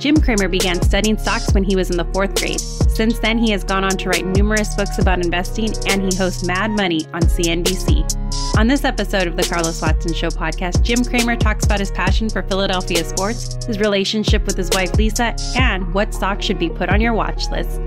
[0.00, 2.58] Jim Cramer began studying stocks when he was in the fourth grade.
[2.58, 6.42] Since then, he has gone on to write numerous books about investing and he hosts
[6.42, 8.58] Mad Money on CNBC.
[8.58, 12.30] On this episode of the Carlos Watson Show podcast, Jim Cramer talks about his passion
[12.30, 16.88] for Philadelphia sports, his relationship with his wife Lisa, and what stocks should be put
[16.88, 17.78] on your watch list.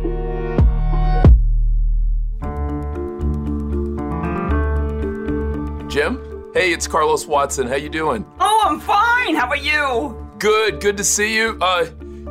[5.92, 6.52] Jim?
[6.54, 7.66] Hey, it's Carlos Watson.
[7.68, 8.24] How you doing?
[8.40, 9.36] Oh, I'm fine.
[9.36, 10.20] How about you?
[10.38, 10.80] Good.
[10.82, 11.58] Good to see you.
[11.62, 11.86] Uh,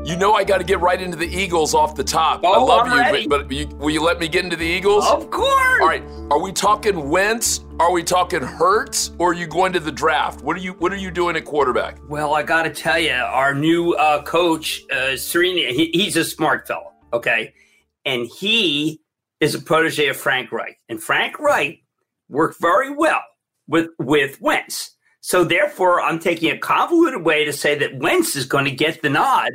[0.04, 2.40] you know I got to get right into the Eagles off the top.
[2.44, 3.26] Oh, I love I'm you, ready.
[3.26, 5.06] but, but you, will you let me get into the Eagles?
[5.06, 5.80] Of course.
[5.80, 6.02] All right.
[6.30, 7.64] Are we talking Wentz?
[7.78, 9.12] Are we talking Hurts?
[9.18, 10.42] Or are you going to the draft?
[10.42, 11.98] What are you What are you doing at quarterback?
[12.08, 16.24] Well, I got to tell you, our new uh, coach, uh, Sirianni, he, he's a
[16.24, 17.54] smart fellow, okay?
[18.04, 19.00] And he
[19.40, 21.82] is a protege of Frank Reich, And Frank Reich
[22.28, 23.22] worked very well
[23.66, 24.90] with, with Wentz.
[25.20, 29.02] So therefore, I'm taking a convoluted way to say that Wentz is going to get
[29.02, 29.52] the nod.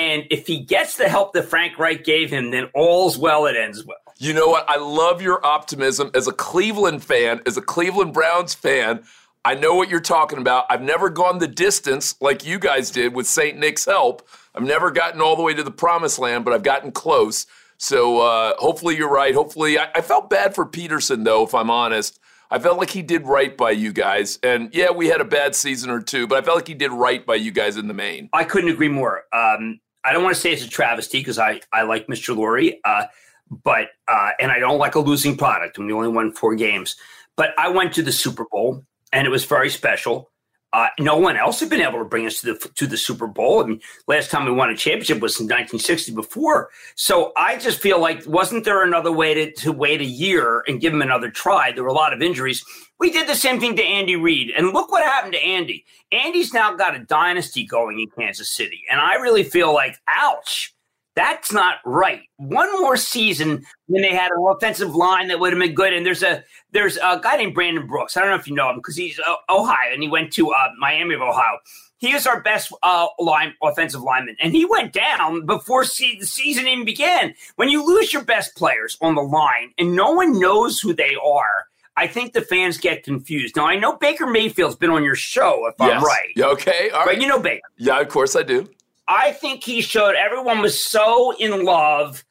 [0.00, 3.54] And if he gets the help that Frank Reich gave him, then all's well, it
[3.54, 3.98] ends well.
[4.16, 4.64] You know what?
[4.66, 9.02] I love your optimism as a Cleveland fan, as a Cleveland Browns fan.
[9.44, 10.64] I know what you're talking about.
[10.70, 13.58] I've never gone the distance like you guys did with St.
[13.58, 14.26] Nick's help.
[14.54, 17.46] I've never gotten all the way to the promised land, but I've gotten close.
[17.76, 19.34] So uh, hopefully you're right.
[19.34, 22.18] Hopefully, I, I felt bad for Pederson, though, if I'm honest.
[22.50, 24.38] I felt like he did right by you guys.
[24.42, 26.90] And yeah, we had a bad season or two, but I felt like he did
[26.90, 28.28] right by you guys in the main.
[28.32, 29.22] I couldn't agree more.
[29.32, 32.34] Um, I don't want to say it's a travesty because I, I like Mr.
[32.34, 33.06] Lurie, uh,
[33.50, 35.78] but uh, and I don't like a losing product.
[35.78, 36.96] And we only won four games,
[37.36, 40.30] but I went to the Super Bowl and it was very special.
[40.72, 43.26] Uh, no one else had been able to bring us to the to the Super
[43.26, 43.62] Bowl.
[43.62, 46.70] I mean, last time we won a championship was in 1960 before.
[46.94, 50.80] So I just feel like wasn't there another way to, to wait a year and
[50.80, 51.72] give him another try?
[51.72, 52.64] There were a lot of injuries.
[53.00, 55.86] We did the same thing to Andy Reid, and look what happened to Andy.
[56.12, 60.74] Andy's now got a dynasty going in Kansas City, and I really feel like, ouch.
[61.16, 62.22] That's not right.
[62.36, 65.92] One more season when they had an offensive line that would have been good.
[65.92, 68.16] And there's a there's a guy named Brandon Brooks.
[68.16, 70.52] I don't know if you know him because he's uh, Ohio and he went to
[70.52, 71.58] uh, Miami of Ohio.
[71.98, 76.26] He is our best uh, line offensive lineman, and he went down before se- the
[76.26, 77.34] season even began.
[77.56, 81.16] When you lose your best players on the line and no one knows who they
[81.22, 83.56] are, I think the fans get confused.
[83.56, 86.30] Now I know Baker Mayfield's been on your show, if I'm right.
[86.36, 86.90] Yeah, okay.
[86.90, 87.14] All right.
[87.16, 87.62] But you know Baker.
[87.76, 88.68] yeah, of course I do.
[89.08, 92.24] I think he showed everyone was so in love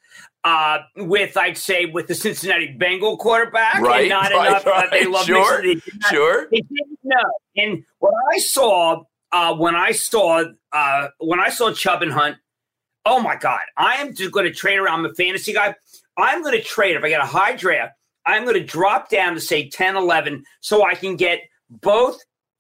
[0.46, 4.90] uh, with, I'd say, with the Cincinnati Bengal quarterback, Right, and not right, enough that
[4.90, 5.76] they love Sure, They
[6.10, 6.48] sure.
[6.50, 7.32] They didn't know.
[7.58, 12.38] And what I saw uh, when I saw uh, when I saw Chubb and Hunt,
[13.06, 15.00] oh my God, I am just going to trade around.
[15.00, 15.76] I'm a fantasy guy.
[16.18, 17.94] I'm going to trade if I get a high draft.
[18.30, 22.20] I'm going to drop down to say 10, 11, so I can get both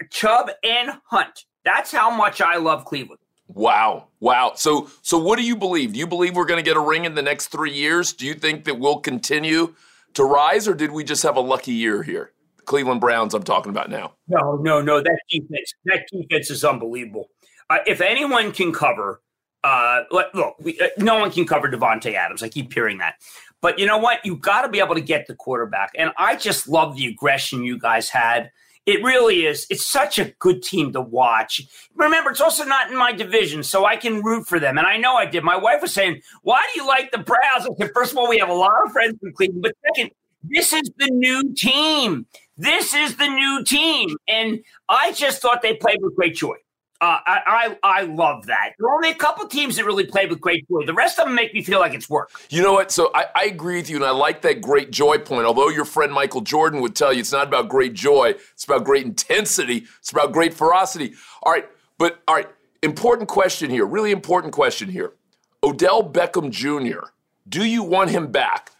[0.10, 1.45] Chubb and Hunt.
[1.63, 3.19] That's how much I love Cleveland.
[3.48, 4.07] Wow.
[4.19, 4.54] Wow.
[4.56, 5.94] So so what do you believe?
[5.94, 8.13] Do you believe we're going to get a ring in the next 3 years?
[8.13, 9.74] Do you think that we'll continue
[10.13, 12.31] to rise or did we just have a lucky year here?
[12.66, 14.13] Cleveland Browns I'm talking about now.
[14.27, 15.01] No, no, no.
[15.01, 17.30] That defense, that defense is unbelievable.
[17.68, 19.21] Uh, if anyone can cover,
[19.63, 22.44] uh, look, look we, uh, no one can cover Davante Adams.
[22.44, 23.16] I keep hearing that,
[23.61, 24.25] but you know what?
[24.25, 25.91] You got to be able to get the quarterback.
[25.97, 28.51] And I just love the aggression you guys had.
[28.85, 29.67] It really is.
[29.69, 31.61] It's such a good team to watch.
[31.95, 34.77] Remember, it's also not in my division, so I can root for them.
[34.77, 35.44] And I know I did.
[35.44, 37.67] My wife was saying, Why do you like the Browns?
[37.67, 39.61] I said, First of all, we have a lot of friends in Cleveland.
[39.61, 40.11] But second,
[40.44, 42.25] this is the new team.
[42.57, 44.15] This is the new team.
[44.27, 46.56] And I just thought they played with great joy.
[47.01, 48.73] Uh, I, I I love that.
[48.77, 50.85] There are only a couple teams that really played with great joy.
[50.85, 52.29] The rest of them make me feel like it's work.
[52.49, 52.91] You know what?
[52.91, 55.45] So I, I agree with you, and I like that great joy point.
[55.45, 58.83] Although your friend Michael Jordan would tell you it's not about great joy, it's about
[58.83, 61.13] great intensity, it's about great ferocity.
[61.41, 62.49] All right, but all right,
[62.83, 65.13] important question here, really important question here.
[65.63, 67.11] Odell Beckham Jr.,
[67.47, 68.71] do you want him back?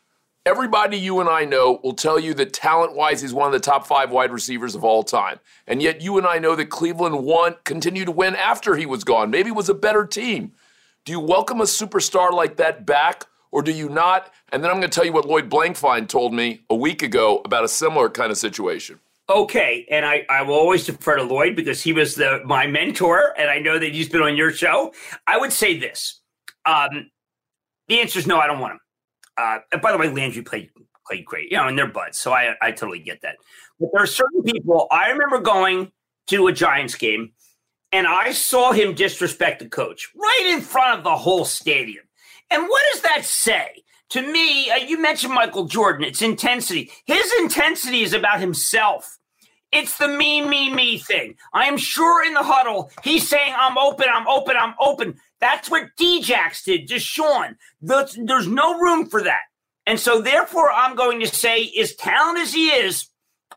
[0.50, 3.60] Everybody you and I know will tell you that talent wise, he's one of the
[3.60, 5.40] top five wide receivers of all time.
[5.68, 9.04] And yet you and I know that Cleveland won, continued to win after he was
[9.04, 9.30] gone.
[9.30, 10.54] Maybe it was a better team.
[11.06, 14.34] Do you welcome a superstar like that back or do you not?
[14.52, 17.44] And then I'm going to tell you what Lloyd Blankfein told me a week ago
[17.46, 19.00] about a similar kind of situation.
[19.30, 23.36] Okay, and I, I will always defer to Lloyd because he was the my mentor,
[23.38, 24.96] and I know that he's been on your show.
[25.28, 26.22] I would say this:
[26.66, 27.12] um,
[27.88, 28.40] the answer is no.
[28.40, 28.80] I don't want him.
[29.40, 30.70] Uh, by the way, Landry played
[31.08, 33.38] played great, you know, and they're buds, so I I totally get that.
[33.80, 34.88] But there are certain people.
[34.92, 35.92] I remember going
[36.28, 37.32] to a Giants game,
[37.92, 42.04] and I saw him disrespect the coach right in front of the whole stadium.
[42.52, 43.84] And what does that say?
[44.10, 46.04] To me, uh, you mentioned Michael Jordan.
[46.04, 46.92] It's intensity.
[47.06, 49.20] His intensity is about himself.
[49.72, 51.36] It's the me, me, me thing.
[51.54, 55.20] I am sure in the huddle, he's saying, I'm open, I'm open, I'm open.
[55.42, 57.58] That's what Djax did to Sean.
[57.82, 59.42] There's, there's no room for that.
[59.86, 63.08] And so, therefore, I'm going to say, as talented as he is,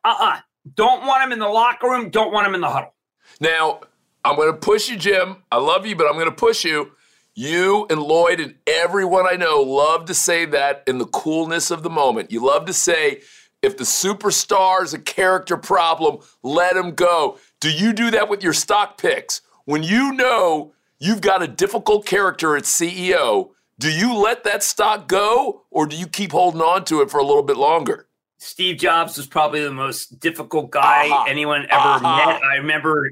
[0.04, 0.36] uh uh-uh.
[0.36, 0.40] uh,
[0.74, 2.94] don't want him in the locker room, don't want him in the huddle.
[3.40, 3.80] Now,
[4.24, 5.36] I'm going to push you, Jim.
[5.50, 6.92] I love you, but I'm going to push you.
[7.34, 11.82] You and Lloyd and everyone I know love to say that in the coolness of
[11.82, 12.30] the moment.
[12.30, 13.22] You love to say,
[13.62, 17.38] if the superstar is a character problem, let him go.
[17.60, 19.40] Do you do that with your stock picks?
[19.64, 25.08] When you know you've got a difficult character at CEO, do you let that stock
[25.08, 28.06] go or do you keep holding on to it for a little bit longer?
[28.38, 31.24] Steve Jobs was probably the most difficult guy uh-huh.
[31.28, 32.16] anyone ever uh-huh.
[32.16, 32.42] met.
[32.44, 33.10] I remember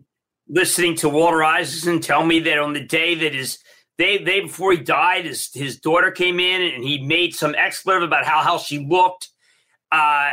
[0.48, 3.58] listening to Walter Isaacson tell me that on the day that his
[3.98, 8.04] day, day before he died, his, his daughter came in and he made some expletive
[8.04, 9.30] about how, how she looked.
[9.90, 10.32] Uh,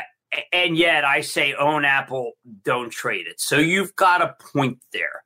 [0.54, 2.34] and yet I say own Apple,
[2.64, 3.40] don't trade it.
[3.40, 5.24] So you've got a point there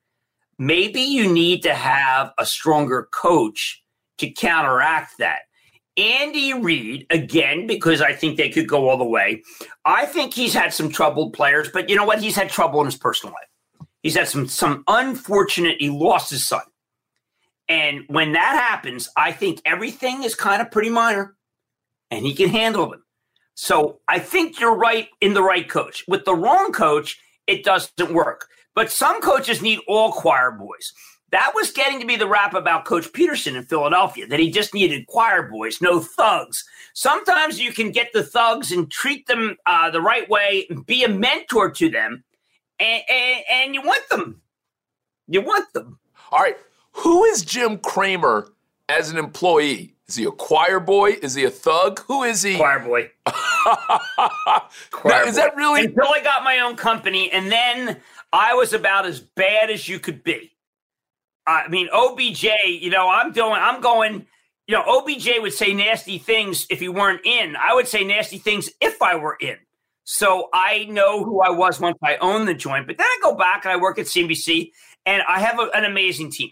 [0.61, 3.83] maybe you need to have a stronger coach
[4.19, 5.39] to counteract that.
[5.97, 9.41] Andy Reid, again, because I think they could go all the way.
[9.85, 12.21] I think he's had some troubled players, but you know what?
[12.21, 13.87] He's had trouble in his personal life.
[14.03, 15.77] He's had some some unfortunate.
[15.79, 16.61] He lost his son,
[17.67, 21.35] and when that happens, I think everything is kind of pretty minor,
[22.09, 23.03] and he can handle them.
[23.55, 26.03] So I think you're right in the right coach.
[26.07, 28.47] With the wrong coach, it doesn't work.
[28.73, 30.93] But some coaches need all choir boys.
[31.31, 34.73] That was getting to be the rap about Coach Pederson in Philadelphia, that he just
[34.73, 36.65] needed choir boys, no thugs.
[36.93, 41.09] Sometimes you can get the thugs and treat them uh, the right way, be a
[41.09, 42.23] mentor to them,
[42.79, 44.41] and, and, and you want them.
[45.27, 45.99] You want them.
[46.31, 46.57] All right.
[46.93, 48.49] Who is Jim Cramer
[48.89, 49.95] as an employee?
[50.09, 51.11] Is he a choir boy?
[51.21, 52.01] Is he a thug?
[52.07, 52.57] Who is he?
[52.57, 53.09] Choir boy.
[53.25, 55.41] choir now, is boy.
[55.41, 55.85] that really?
[55.85, 58.01] Until I got my own company, and then
[58.33, 60.51] I was about as bad as you could be.
[61.45, 64.25] I mean, OBJ, you know, I'm doing, I'm going,
[64.67, 67.55] you know, OBJ would say nasty things if he weren't in.
[67.55, 69.57] I would say nasty things if I were in.
[70.03, 72.87] So I know who I was once I owned the joint.
[72.87, 74.71] But then I go back and I work at CNBC
[75.05, 76.51] and I have a, an amazing team.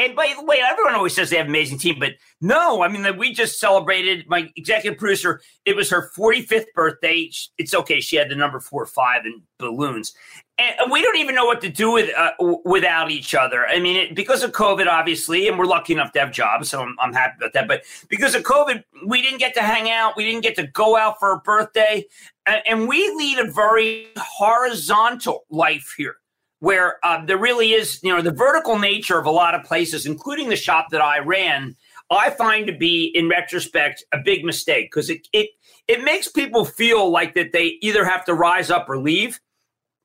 [0.00, 2.88] And by the way, everyone always says they have an amazing team, but no, I
[2.88, 5.40] mean, we just celebrated my executive producer.
[5.64, 7.30] It was her 45th birthday.
[7.58, 8.00] It's okay.
[8.00, 10.14] She had the number four or five in balloons
[10.58, 12.32] and we don't even know what to do with uh,
[12.64, 13.66] without each other.
[13.66, 16.82] I mean, it, because of COVID, obviously, and we're lucky enough to have jobs, so
[16.82, 17.68] I'm, I'm, happy about that.
[17.68, 20.16] But because of COVID, we didn't get to hang out.
[20.16, 22.04] We didn't get to go out for a birthday,
[22.46, 26.16] and, and we lead a very horizontal life here,
[26.58, 30.06] where uh, there really is, you know, the vertical nature of a lot of places,
[30.06, 31.76] including the shop that I ran.
[32.10, 35.50] I find to be, in retrospect, a big mistake because it, it
[35.86, 39.38] it makes people feel like that they either have to rise up or leave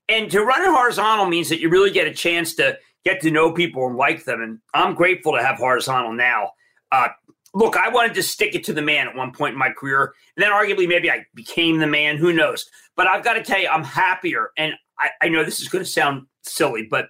[0.09, 3.31] and to run it horizontal means that you really get a chance to get to
[3.31, 4.41] know people and like them.
[4.41, 6.51] And I'm grateful to have horizontal now.
[6.91, 7.09] Uh,
[7.53, 10.13] look, I wanted to stick it to the man at one point in my career.
[10.35, 12.17] And then arguably maybe I became the man.
[12.17, 12.65] Who knows?
[12.95, 14.51] But I've got to tell you, I'm happier.
[14.57, 17.09] And I, I know this is going to sound silly, but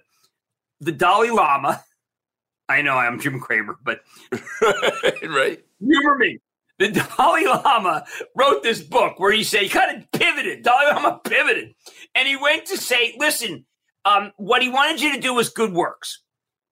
[0.80, 1.82] the Dalai Lama,
[2.68, 4.00] I know I'm Jim Cramer, but
[5.22, 5.62] right.
[5.80, 6.38] Humor me.
[6.78, 10.62] the Dalai Lama wrote this book where he said he kind of pivoted.
[10.62, 11.74] Dalai Lama pivoted,
[12.14, 13.66] and he went to say, "Listen,
[14.04, 16.20] um, what he wanted you to do was good works."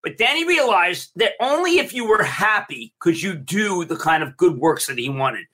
[0.03, 4.23] But then he realized that only if you were happy could you do the kind
[4.23, 5.47] of good works that he wanted.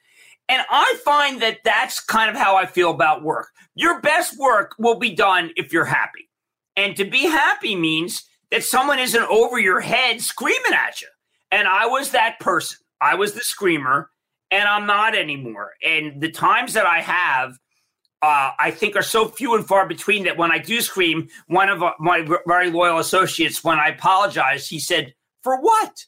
[0.48, 3.48] And I find that that's kind of how I feel about work.
[3.74, 6.30] Your best work will be done if you're happy.
[6.76, 11.08] And to be happy means that someone isn't over your head screaming at you.
[11.50, 12.78] And I was that person.
[13.00, 14.10] I was the screamer,
[14.50, 15.72] and I'm not anymore.
[15.84, 17.58] And the times that I have,
[18.20, 21.68] uh, I think are so few and far between that when I do scream, one
[21.68, 26.06] of my very loyal associates, when I apologized, he said, For what?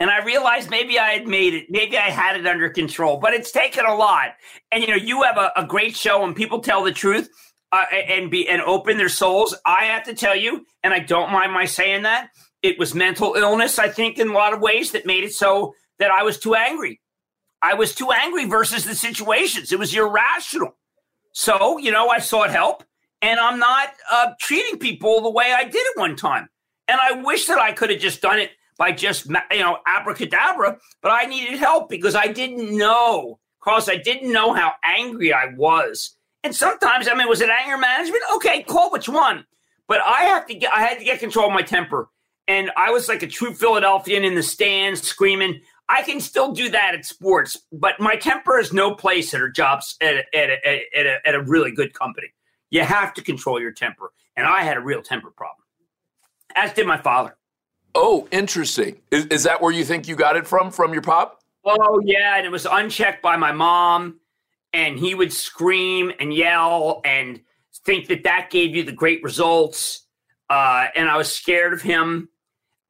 [0.00, 3.34] And I realized maybe I had made it, maybe I had it under control, but
[3.34, 4.34] it's taken a lot.
[4.70, 7.28] And you know, you have a, a great show and people tell the truth
[7.72, 9.56] uh, and be and open their souls.
[9.64, 12.30] I have to tell you, and I don't mind my saying that
[12.62, 13.78] it was mental illness.
[13.78, 16.54] I think in a lot of ways that made it so that I was too
[16.54, 17.00] angry.
[17.60, 19.72] I was too angry versus the situations.
[19.72, 20.77] It was irrational.
[21.38, 22.82] So, you know, I sought help
[23.22, 26.48] and I'm not uh, treating people the way I did it one time.
[26.88, 30.78] And I wish that I could have just done it by just, you know, abracadabra,
[31.00, 35.54] but I needed help because I didn't know, Carlos, I didn't know how angry I
[35.54, 36.16] was.
[36.42, 38.24] And sometimes, I mean, was it anger management?
[38.34, 39.44] Okay, call which one.
[39.86, 42.08] But I have to get, I had to get control of my temper.
[42.48, 45.60] And I was like a true Philadelphian in the stands screaming.
[45.88, 49.50] I can still do that at sports, but my temper is no place at a
[49.50, 52.28] jobs at a, at at a, at a really good company.
[52.70, 55.64] You have to control your temper, and I had a real temper problem,
[56.54, 57.36] as did my father.
[57.94, 59.00] Oh, interesting.
[59.10, 60.70] Is, is that where you think you got it from?
[60.70, 61.42] From your pop?
[61.64, 64.20] Oh yeah, and it was unchecked by my mom,
[64.72, 67.40] and he would scream and yell and
[67.84, 70.06] think that that gave you the great results.
[70.50, 72.28] Uh, and I was scared of him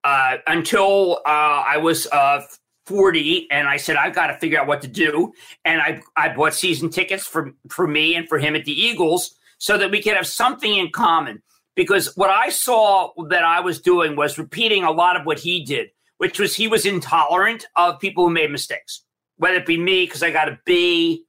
[0.04, 2.42] uh, until uh, I was uh,
[2.88, 5.32] 40 and I said, I've got to figure out what to do.
[5.64, 9.34] And I, I bought season tickets for, for me and for him at the Eagles
[9.58, 11.42] so that we could have something in common.
[11.76, 15.64] Because what I saw that I was doing was repeating a lot of what he
[15.64, 19.04] did, which was he was intolerant of people who made mistakes,
[19.36, 21.24] whether it be me because I got a B,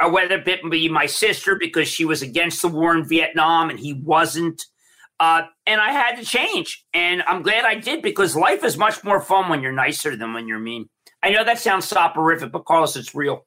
[0.00, 3.80] or whether it be my sister because she was against the war in Vietnam and
[3.80, 4.64] he wasn't.
[5.18, 6.84] Uh, and I had to change.
[6.94, 10.32] And I'm glad I did because life is much more fun when you're nicer than
[10.32, 10.88] when you're mean.
[11.22, 13.46] I know that sounds soporific, but Carlos, it's real.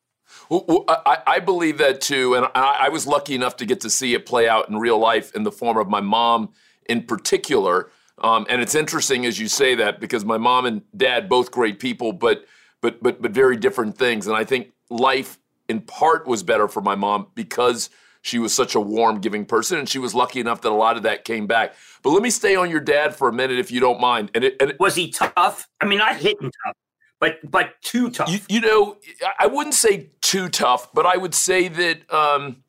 [0.49, 2.35] Well, I, I, believe that too.
[2.35, 4.97] And I, I, was lucky enough to get to see it play out in real
[4.97, 6.51] life in the form of my mom
[6.87, 7.91] in particular.
[8.19, 11.79] Um, and it's interesting as you say that because my mom and dad, both great
[11.79, 12.45] people, but,
[12.81, 14.27] but, but, but very different things.
[14.27, 15.37] And I think life
[15.67, 17.89] in part was better for my mom because
[18.21, 20.95] she was such a warm, giving person, and she was lucky enough that a lot
[20.95, 21.73] of that came back.
[22.03, 24.31] But let me stay on your dad for a minute, if you don't mind.
[24.35, 25.67] And, it, and it, was he tough?
[25.79, 26.75] I mean, not hitting tough,
[27.21, 28.29] but but too tough.
[28.29, 28.97] You, you, know,
[29.39, 32.63] I wouldn't say too tough, but I would say that um,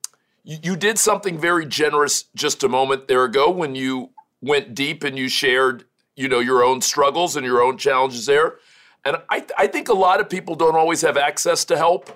[0.44, 4.10] you, you did something very generous just a moment there ago when you
[4.42, 5.84] went deep and you shared,
[6.16, 8.58] you know, your own struggles and your own challenges there.
[9.04, 12.10] And I, I think a lot of people don't always have access to help.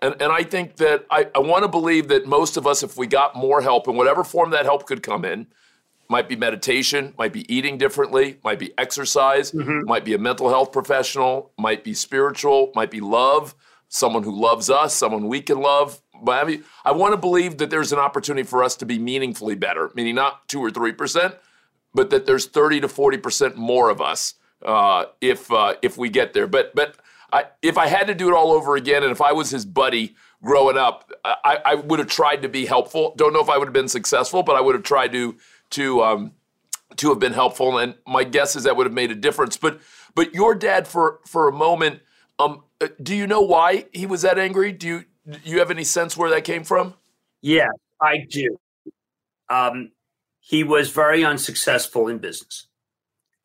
[0.00, 2.96] And, and I think that I, I want to believe that most of us, if
[2.96, 5.46] we got more help in whatever form that help could come in,
[6.08, 9.86] might be meditation, might be eating differently, might be exercise, mm-hmm.
[9.86, 13.54] might be a mental health professional, might be spiritual, might be love,
[13.88, 16.00] someone who loves us, someone we can love.
[16.22, 18.98] But I mean, I want to believe that there's an opportunity for us to be
[18.98, 21.34] meaningfully better, meaning not two or three percent,
[21.94, 24.34] but that there's 30 to 40 percent more of us
[24.64, 26.46] uh, if uh, if we get there.
[26.46, 26.96] But but
[27.32, 29.66] I, if I had to do it all over again, and if I was his
[29.66, 33.14] buddy growing up, I, I would have tried to be helpful.
[33.16, 35.36] Don't know if I would have been successful, but I would have tried to
[35.70, 36.32] to um,
[36.96, 37.78] to have been helpful.
[37.78, 39.56] And my guess is that would have made a difference.
[39.56, 39.80] But
[40.14, 42.00] but your dad, for for a moment,
[42.38, 44.72] um, uh, do you know why he was that angry?
[44.72, 46.94] Do you do you have any sense where that came from?
[47.40, 47.68] Yeah,
[48.00, 48.58] I do.
[49.48, 49.92] Um,
[50.40, 52.66] he was very unsuccessful in business.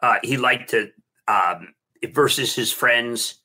[0.01, 0.89] Uh, he liked to
[1.27, 1.73] um,
[2.11, 3.35] versus his friends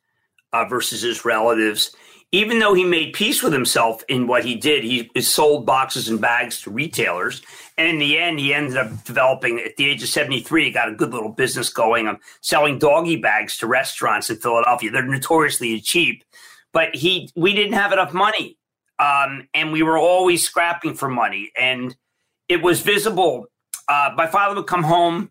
[0.52, 1.94] uh, versus his relatives
[2.30, 6.20] even though he made peace with himself in what he did, he sold boxes and
[6.20, 7.40] bags to retailers.
[7.78, 10.90] And in the end, he ended up developing, at the age of 73, he got
[10.90, 14.90] a good little business going of selling doggy bags to restaurants in Philadelphia.
[14.90, 16.22] They're notoriously cheap,
[16.72, 18.58] but he, we didn't have enough money.
[18.98, 21.50] Um, and we were always scrapping for money.
[21.56, 21.96] And
[22.48, 23.46] it was visible.
[23.88, 25.30] Uh, my father would come home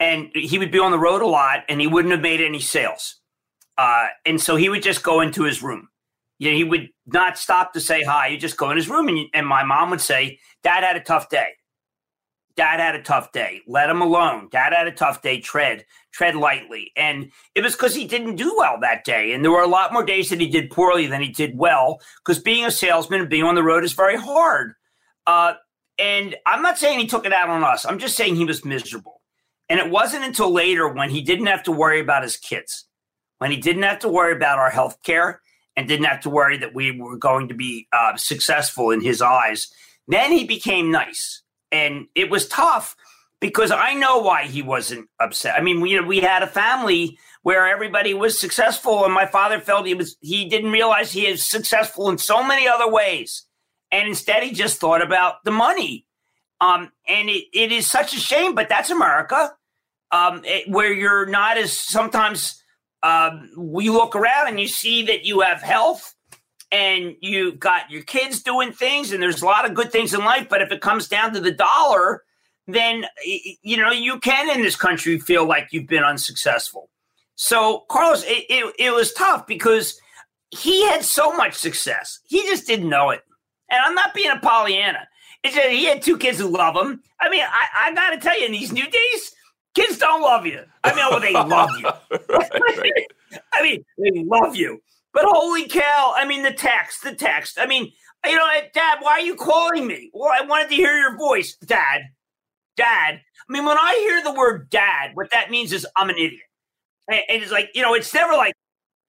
[0.00, 2.58] and he would be on the road a lot and he wouldn't have made any
[2.58, 3.20] sales.
[3.78, 5.88] Uh, and so he would just go into his room
[6.42, 8.30] you know, he would not stop to say hi.
[8.30, 11.00] He'd just go in his room, and, and my mom would say, "Dad had a
[11.00, 11.46] tough day."
[12.56, 13.62] Dad had a tough day.
[13.66, 14.48] Let him alone.
[14.50, 15.40] Dad had a tough day.
[15.40, 16.92] Tread, tread lightly.
[16.96, 19.32] And it was because he didn't do well that day.
[19.32, 22.02] And there were a lot more days that he did poorly than he did well
[22.18, 24.74] because being a salesman and being on the road is very hard.
[25.26, 25.54] Uh,
[25.98, 27.86] and I'm not saying he took it out on us.
[27.86, 29.22] I'm just saying he was miserable.
[29.70, 32.86] And it wasn't until later when he didn't have to worry about his kids,
[33.38, 35.40] when he didn't have to worry about our health care
[35.76, 39.22] and didn't have to worry that we were going to be uh, successful in his
[39.22, 39.72] eyes,
[40.06, 42.94] then he became nice and it was tough
[43.40, 45.56] because I know why he wasn't upset.
[45.58, 49.86] I mean, we we had a family where everybody was successful, and my father felt
[49.86, 53.46] he was he didn't realize he is successful in so many other ways,
[53.90, 56.06] and instead he just thought about the money.
[56.60, 59.52] Um, and it, it is such a shame, but that's America,
[60.12, 62.61] um, it, where you're not as sometimes
[63.02, 66.14] um, we look around and you see that you have health
[66.70, 70.20] and you've got your kids doing things and there's a lot of good things in
[70.20, 72.22] life but if it comes down to the dollar
[72.66, 73.04] then
[73.62, 76.88] you know you can in this country feel like you've been unsuccessful.
[77.34, 80.00] So carlos it, it, it was tough because
[80.50, 82.20] he had so much success.
[82.24, 83.22] He just didn't know it.
[83.70, 85.08] And i'm not being a pollyanna.
[85.42, 87.02] It's just, he had two kids who love him.
[87.20, 89.32] I mean i, I gotta tell you in these new days
[89.74, 91.88] kids don't love you i mean well they love you
[93.52, 94.80] i mean they love you
[95.12, 97.58] but holy cow, I mean, the text, the text.
[97.60, 97.92] I mean,
[98.24, 100.10] you know, Dad, why are you calling me?
[100.12, 102.02] Well, I wanted to hear your voice, Dad.
[102.76, 103.20] Dad.
[103.48, 106.40] I mean, when I hear the word dad, what that means is I'm an idiot.
[107.08, 108.54] And, it's like, you know, it's never like,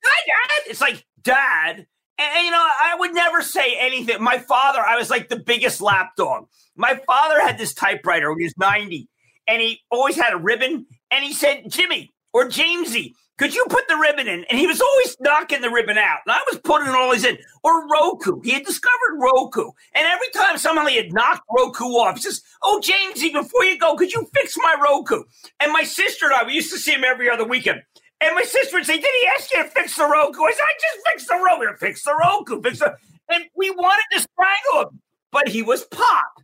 [0.04, 0.70] hi, Dad.
[0.70, 1.88] It's like, Dad.
[2.18, 4.22] And, and, you know, I would never say anything.
[4.22, 6.48] My father, I was like the biggest lapdog.
[6.76, 9.08] My father had this typewriter when he was 90,
[9.48, 10.86] and he always had a ribbon.
[11.12, 14.44] And he said, Jimmy or Jamesy, could you put the ribbon in?
[14.46, 16.20] And he was always knocking the ribbon out.
[16.26, 17.38] And I was putting all his in.
[17.64, 18.42] Or Roku.
[18.42, 19.72] He had discovered Roku.
[19.96, 23.96] And every time somebody had knocked Roku off, he says, Oh, Jamesy, before you go,
[23.96, 25.24] could you fix my Roku?
[25.60, 27.82] And my sister and I, we used to see him every other weekend.
[28.22, 30.44] And my sister would say, Did he ask you to fix the Roku?
[30.44, 31.78] I said, I just fixed the Roku.
[31.78, 32.62] Fix the Roku.
[32.62, 32.96] Fix the
[33.30, 35.00] and we wanted to strangle him.
[35.32, 36.42] But he was pop.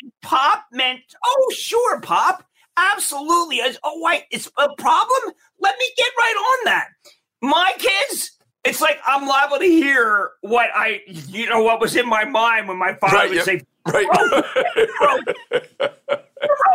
[0.00, 2.44] And pop meant, oh, sure, pop.
[2.76, 3.60] Absolutely.
[3.82, 5.34] Oh, wait, it's a problem?
[5.58, 6.88] Let me get right on that.
[7.42, 12.08] My kids, it's like I'm liable to hear what I, you know, what was in
[12.08, 13.44] my mind when my father right, would yep.
[13.44, 14.06] say, right.
[15.00, 15.32] Roku.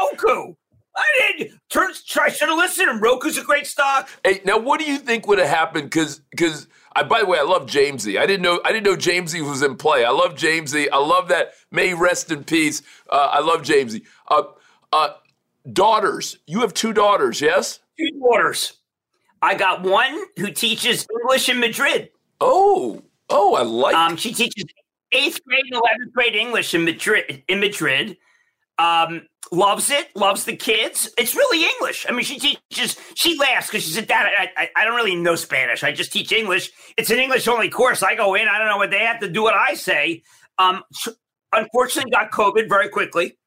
[0.01, 0.55] Roku.
[0.95, 1.59] I didn't.
[1.69, 3.01] Turn, I should have listened.
[3.01, 4.09] Roku's a great stock.
[4.23, 5.85] Hey, now what do you think would have happened?
[5.85, 6.67] Because, because.
[6.95, 8.19] I, by the way, I love Jamesy.
[8.19, 10.05] I didn't know I didn't know Jamesy was in play.
[10.05, 10.87] I love Jamesy.
[10.91, 11.53] I love that.
[11.71, 12.81] May rest in peace.
[13.09, 14.03] Uh, I love Jamesy.
[14.27, 14.43] Uh,
[14.91, 15.09] uh,
[15.71, 16.37] daughters.
[16.45, 17.79] You have two daughters, yes?
[17.97, 18.73] Two daughters.
[19.41, 22.11] I got one who teaches English in Madrid.
[22.39, 23.95] Oh, oh, I like.
[23.95, 24.65] Um, she teaches
[25.11, 27.43] eighth grade and eleventh grade English in Madrid.
[27.47, 28.17] In Madrid,
[28.77, 30.15] um, loves it.
[30.15, 31.09] Loves the kids.
[31.17, 32.05] It's really English.
[32.07, 32.97] I mean, she teaches.
[33.15, 35.83] She laughs because she said, "Dad, I, I, I don't really know Spanish.
[35.83, 36.71] I just teach English.
[36.97, 38.03] It's an English only course.
[38.03, 38.47] I go in.
[38.47, 39.43] I don't know what they have to do.
[39.43, 40.23] What I say."
[40.59, 40.83] Um,
[41.51, 43.37] unfortunately, got COVID very quickly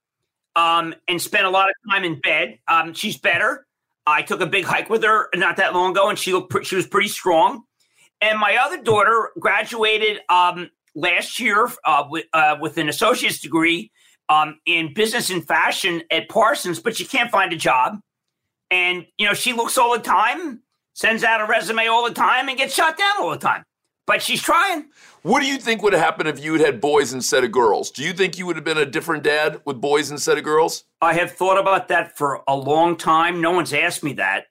[0.57, 2.59] um, and spent a lot of time in bed.
[2.67, 3.67] Um, she's better.
[4.07, 6.77] I took a big hike with her not that long ago, and she looked she
[6.77, 7.62] was pretty strong.
[8.21, 13.93] And my other daughter graduated um, last year uh, uh, with an associate's degree
[14.29, 18.01] um, in business and fashion at Parsons, but she can't find a job.
[18.71, 20.62] And you know, she looks all the time,
[20.95, 23.65] sends out a resume all the time, and gets shot down all the time.
[24.07, 24.87] But she's trying.
[25.23, 27.91] What do you think would have happened if you had had boys instead of girls?
[27.91, 30.85] Do you think you would have been a different dad with boys instead of girls?
[31.01, 33.41] I have thought about that for a long time.
[33.41, 34.47] No one's asked me that.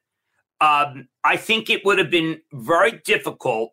[0.59, 3.71] Um, I think it would have been very difficult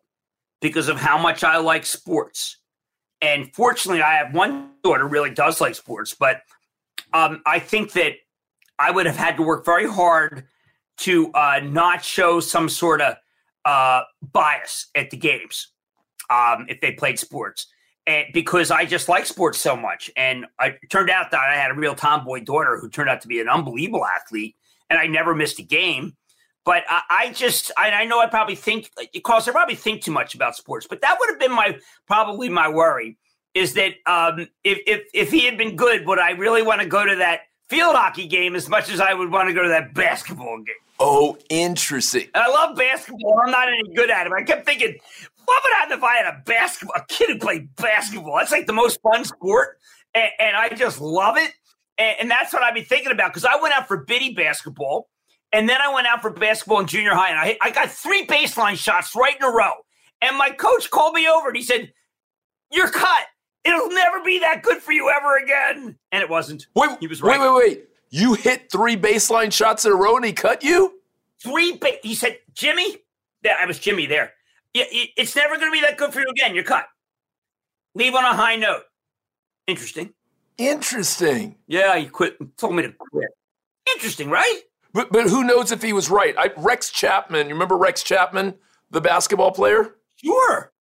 [0.61, 2.57] because of how much I like sports.
[3.23, 6.41] And fortunately, I have one daughter who really does like sports, but
[7.13, 8.15] um, I think that
[8.77, 10.45] I would have had to work very hard
[10.97, 13.15] to uh, not show some sort of
[13.63, 15.69] uh, bias at the games
[16.29, 17.67] um, if they played sports.
[18.05, 20.11] And because I just like sports so much.
[20.17, 23.29] And it turned out that I had a real tomboy daughter who turned out to
[23.29, 24.57] be an unbelievable athlete,
[24.89, 26.17] and I never missed a game.
[26.65, 30.11] But I, I just, I, I, know I probably think, because I probably think too
[30.11, 33.17] much about sports, but that would have been my, probably my worry
[33.53, 36.87] is that um, if, if, if he had been good, would I really want to
[36.87, 39.69] go to that field hockey game as much as I would want to go to
[39.69, 40.75] that basketball game?
[40.99, 42.27] Oh, interesting.
[42.33, 43.41] I love basketball.
[43.43, 44.33] I'm not any good at it.
[44.33, 44.95] I kept thinking,
[45.45, 48.37] what would happen if I had a basketball a kid who played basketball?
[48.37, 49.77] That's like the most fun sport,
[50.13, 51.51] and, and I just love it.
[51.97, 55.09] And, and that's what I've been thinking about because I went out for biddy basketball,
[55.53, 58.25] and then I went out for basketball in junior high, and I I got three
[58.25, 59.73] baseline shots right in a row.
[60.21, 61.93] And my coach called me over and he said,
[62.71, 63.27] "You're cut.
[63.63, 66.67] It'll never be that good for you ever again." And it wasn't.
[66.75, 67.39] Wait, he was right.
[67.39, 67.83] Wait, wait, wait.
[68.09, 70.99] You hit three baseline shots in a row and he cut you?
[71.41, 71.77] Three.
[71.77, 72.97] Ba- he said, Jimmy.
[73.43, 74.33] Yeah, I was Jimmy there.
[74.75, 76.53] Yeah, it's never going to be that good for you again.
[76.53, 76.85] You're cut.
[77.95, 78.83] Leave on a high note.
[79.65, 80.13] Interesting.
[80.59, 81.55] Interesting.
[81.67, 82.37] Yeah, he quit.
[82.57, 83.29] Told me to quit.
[83.95, 84.61] Interesting, right?
[84.93, 86.35] But but who knows if he was right?
[86.37, 87.47] I, Rex Chapman.
[87.47, 88.55] You remember Rex Chapman,
[88.91, 89.95] the basketball player?
[90.15, 90.71] Sure.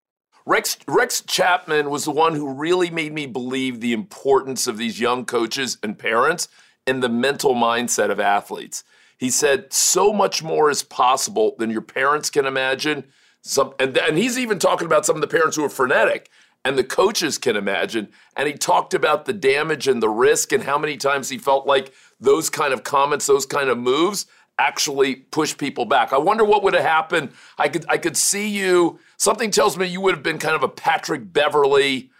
[0.44, 5.00] Rex Rex Chapman was the one who really made me believe the importance of these
[5.00, 6.48] young coaches and parents
[6.86, 8.84] and the mental mindset of athletes.
[9.18, 13.04] He said so much more is possible than your parents can imagine.
[13.42, 16.28] Some, and, and he's even talking about some of the parents who are frenetic
[16.64, 18.08] and the coaches can imagine.
[18.36, 21.66] And he talked about the damage and the risk and how many times he felt
[21.66, 21.92] like
[22.22, 24.26] those kind of comments, those kind of moves
[24.58, 26.12] actually push people back.
[26.12, 27.32] I wonder what would have happened.
[27.58, 28.98] I could I could see you.
[29.16, 32.10] Something tells me you would have been kind of a Patrick Beverley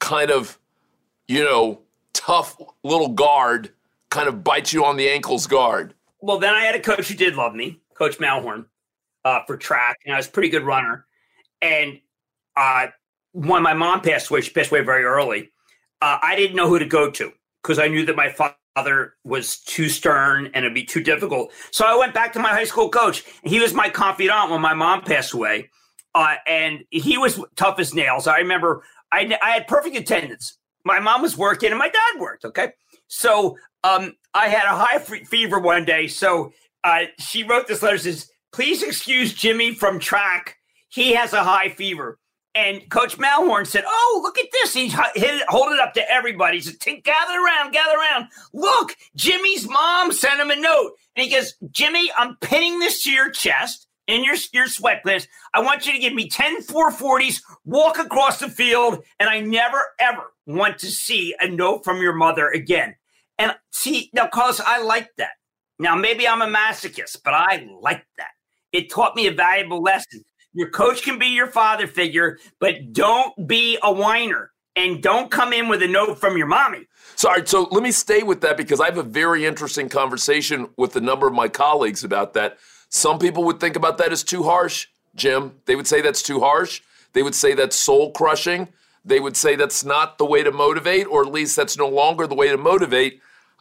[0.00, 0.58] kind of,
[1.28, 1.80] you know,
[2.12, 3.70] tough little guard,
[4.10, 5.94] kind of bite you on the ankles guard.
[6.20, 8.66] Well, then I had a coach who did love me, Coach Malhorn,
[9.24, 11.06] uh, for track, and I was a pretty good runner.
[11.60, 12.00] And
[12.56, 12.88] uh,
[13.32, 15.50] when my mom passed away, she passed away very early.
[16.00, 18.56] Uh, I didn't know who to go to because I knew that my father
[19.24, 21.52] was too stern and it'd be too difficult.
[21.70, 23.24] So I went back to my high school coach.
[23.44, 25.70] He was my confidant when my mom passed away,
[26.14, 28.26] uh, and he was tough as nails.
[28.26, 28.82] I remember
[29.12, 30.58] I, I had perfect attendance.
[30.84, 32.44] My mom was working and my dad worked.
[32.44, 32.72] Okay,
[33.08, 36.08] so um, I had a high fever one day.
[36.08, 40.56] So uh, she wrote this letter says, "Please excuse Jimmy from track.
[40.88, 42.18] He has a high fever."
[42.54, 44.74] And Coach Malhorn said, "Oh, look at this!
[44.74, 46.58] He hit it, hold it up to everybody.
[46.58, 48.28] He said, gather around, gather around.
[48.52, 53.10] Look, Jimmy's mom sent him a note, and he goes, Jimmy, I'm pinning this to
[53.10, 55.28] your chest in your your sweatpants.
[55.54, 59.82] I want you to give me 10 440s, walk across the field, and I never
[59.98, 62.96] ever want to see a note from your mother again."
[63.38, 65.32] And see, now, Carlos, I like that.
[65.78, 68.30] Now, maybe I'm a masochist, but I like that.
[68.72, 70.22] It taught me a valuable lesson.
[70.54, 75.52] Your coach can be your father figure, but don't be a whiner and don't come
[75.52, 76.86] in with a note from your mommy.
[77.16, 80.96] Sorry, so let me stay with that because I have a very interesting conversation with
[80.96, 82.58] a number of my colleagues about that.
[82.88, 85.52] Some people would think about that as too harsh, Jim.
[85.66, 86.82] They would say that's too harsh.
[87.12, 88.68] They would say that's soul crushing.
[89.04, 92.26] They would say that's not the way to motivate, or at least that's no longer
[92.26, 93.20] the way to motivate.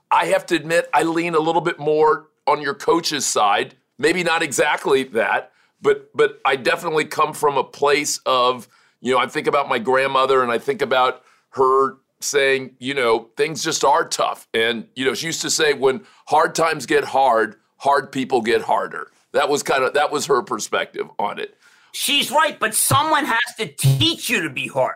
[0.10, 3.76] I have to admit, I lean a little bit more on your coach's side.
[3.98, 5.51] Maybe not exactly that,
[5.82, 8.68] but but I definitely come from a place of
[9.02, 13.30] you know I think about my grandmother and I think about her saying you know
[13.38, 14.48] things just are tough.
[14.54, 18.62] And you know she used to say when hard times get hard hard people get
[18.62, 19.12] harder.
[19.34, 21.58] That was kind of that was her perspective on it.
[21.94, 24.96] She's right but someone has to teach you to be hard.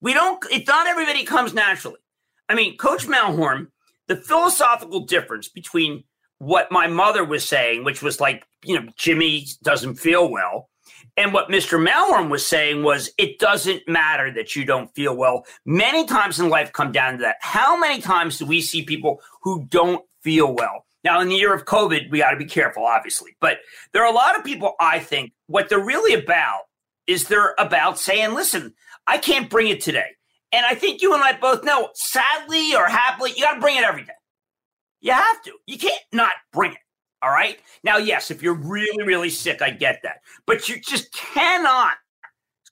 [0.00, 2.00] We don't it's not everybody comes naturally.
[2.48, 3.68] I mean coach malhorn
[4.08, 6.04] the philosophical difference between
[6.42, 10.68] what my mother was saying, which was like, you know, Jimmy doesn't feel well.
[11.16, 11.80] And what Mr.
[11.80, 15.46] Malhorn was saying was, it doesn't matter that you don't feel well.
[15.64, 17.36] Many times in life come down to that.
[17.42, 20.84] How many times do we see people who don't feel well?
[21.04, 23.36] Now, in the year of COVID, we got to be careful, obviously.
[23.40, 23.58] But
[23.92, 26.62] there are a lot of people, I think, what they're really about
[27.06, 28.74] is they're about saying, listen,
[29.06, 30.10] I can't bring it today.
[30.50, 33.76] And I think you and I both know, sadly or happily, you got to bring
[33.76, 34.12] it every day.
[35.02, 35.52] You have to.
[35.66, 36.78] You can't not bring it.
[37.20, 37.58] All right.
[37.84, 40.22] Now, yes, if you're really, really sick, I get that.
[40.46, 41.94] But you just cannot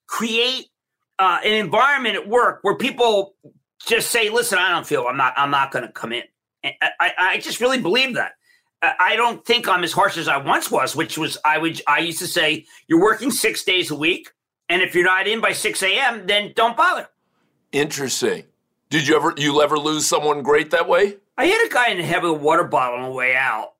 [0.06, 0.66] create
[1.18, 3.34] uh, an environment at work where people
[3.86, 5.06] just say, "Listen, I don't feel.
[5.06, 5.34] I'm not.
[5.36, 6.22] I'm not going to come in."
[6.64, 8.32] I, I, I just really believe that.
[8.82, 11.98] I don't think I'm as harsh as I once was, which was I would I
[11.98, 14.30] used to say, "You're working six days a week,
[14.68, 17.08] and if you're not in by six a.m., then don't bother."
[17.72, 18.44] Interesting.
[18.90, 21.16] Did you ever you ever lose someone great that way?
[21.38, 23.74] I hit a guy in the head with a water bottle on the way out,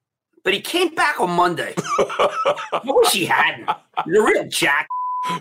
[0.44, 1.74] but he came back on Monday.
[1.98, 3.68] I wish he hadn't.
[3.68, 4.88] A real jack.
[5.28, 5.40] all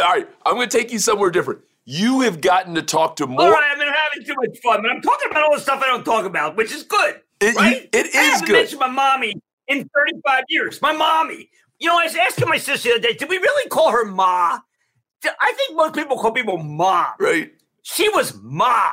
[0.00, 1.62] right, I'm going to take you somewhere different.
[1.86, 3.40] You have gotten to talk to more.
[3.40, 5.82] All right, I've been having too much fun, but I'm talking about all the stuff
[5.82, 7.22] I don't talk about, which is good.
[7.40, 7.88] It, right?
[7.90, 8.52] it is I haven't good.
[8.52, 9.34] mentioned my mommy
[9.68, 10.82] in 35 years.
[10.82, 11.48] My mommy.
[11.80, 14.04] You know, I was asking my sister the other day, did we really call her
[14.04, 14.60] Ma?
[15.24, 17.12] I think most people call people Ma.
[17.18, 17.52] Right.
[17.82, 18.90] She was Ma.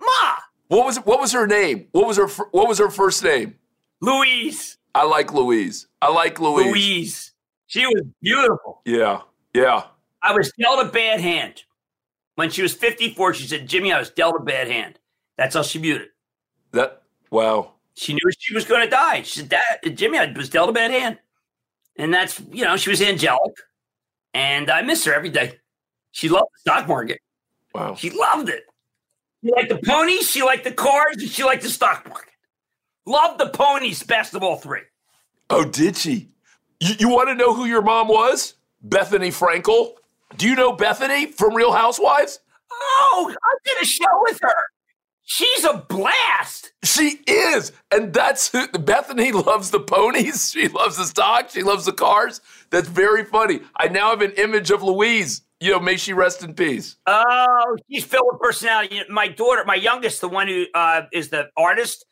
[0.00, 0.36] Ma.
[0.68, 1.88] What was what was her name?
[1.92, 3.56] What was her what was her first name?
[4.00, 4.76] Louise.
[4.94, 5.86] I like Louise.
[6.00, 6.66] I like Louise.
[6.66, 7.32] Louise.
[7.66, 8.80] She was beautiful.
[8.84, 9.22] Yeah.
[9.54, 9.84] Yeah.
[10.22, 11.62] I was dealt a bad hand.
[12.34, 14.98] When she was 54, she said, Jimmy, I was dealt a bad hand.
[15.36, 16.10] That's how she viewed it.
[16.72, 17.72] That wow.
[17.94, 19.22] She knew she was going to die.
[19.22, 21.18] She said, That Jimmy, I was dealt a bad hand.
[21.96, 23.54] And that's, you know, she was angelic.
[24.34, 25.58] And I miss her every day.
[26.12, 27.20] She loved the stock market.
[27.74, 27.94] Wow.
[27.94, 28.64] She loved it.
[29.44, 32.32] She liked the ponies, she liked the cars, and she liked the stock market.
[33.06, 34.82] Loved the ponies best of all three.
[35.50, 36.30] Oh, did she?
[36.80, 38.54] You, you want to know who your mom was?
[38.86, 39.92] Bethenny Frankel.
[40.36, 42.40] Do you know Bethenny from Real Housewives?
[42.70, 44.54] Oh, I did a show with her.
[45.24, 46.72] She's a blast.
[46.84, 47.72] She is.
[47.90, 50.50] And that's who Bethenny loves the ponies.
[50.58, 51.50] She loves the stock.
[51.50, 52.40] She loves the cars.
[52.70, 53.60] That's very funny.
[53.76, 55.42] I now have an image of Louise.
[55.60, 56.96] You know, may she rest in peace.
[57.06, 59.00] Oh, she's filled with personality.
[59.08, 62.04] My daughter, my youngest, the one who uh, is the artist,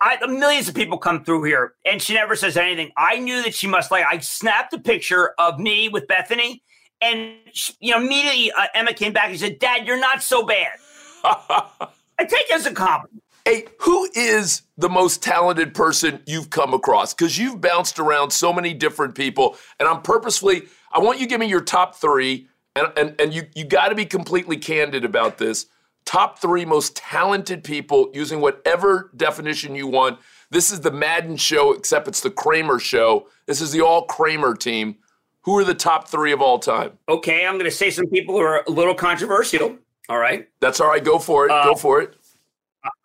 [0.00, 2.90] I, millions of people come through here, and she never says anything.
[2.96, 4.04] I knew that she must like.
[4.04, 6.60] I snapped a picture of me with Bethenny,
[7.00, 10.44] and she, you know, immediately uh, Emma came back and said, "Dad, you're not so
[10.44, 10.72] bad."
[11.24, 11.88] I
[12.20, 13.22] take it as a compliment.
[13.44, 17.12] Hey, who is the most talented person you've come across?
[17.12, 20.62] Because you've bounced around so many different people, and I'm purposefully.
[20.92, 23.88] I want you to give me your top three, and and, and you you got
[23.88, 25.66] to be completely candid about this
[26.04, 30.18] top three most talented people using whatever definition you want.
[30.50, 33.28] This is the Madden show, except it's the Cramer show.
[33.46, 34.96] This is the all Cramer team.
[35.42, 36.92] Who are the top three of all time?
[37.08, 39.76] Okay, I'm going to say some people who are a little controversial.
[40.08, 40.48] All right.
[40.60, 41.04] That's all right.
[41.04, 41.50] Go for it.
[41.50, 42.14] Uh, Go for it.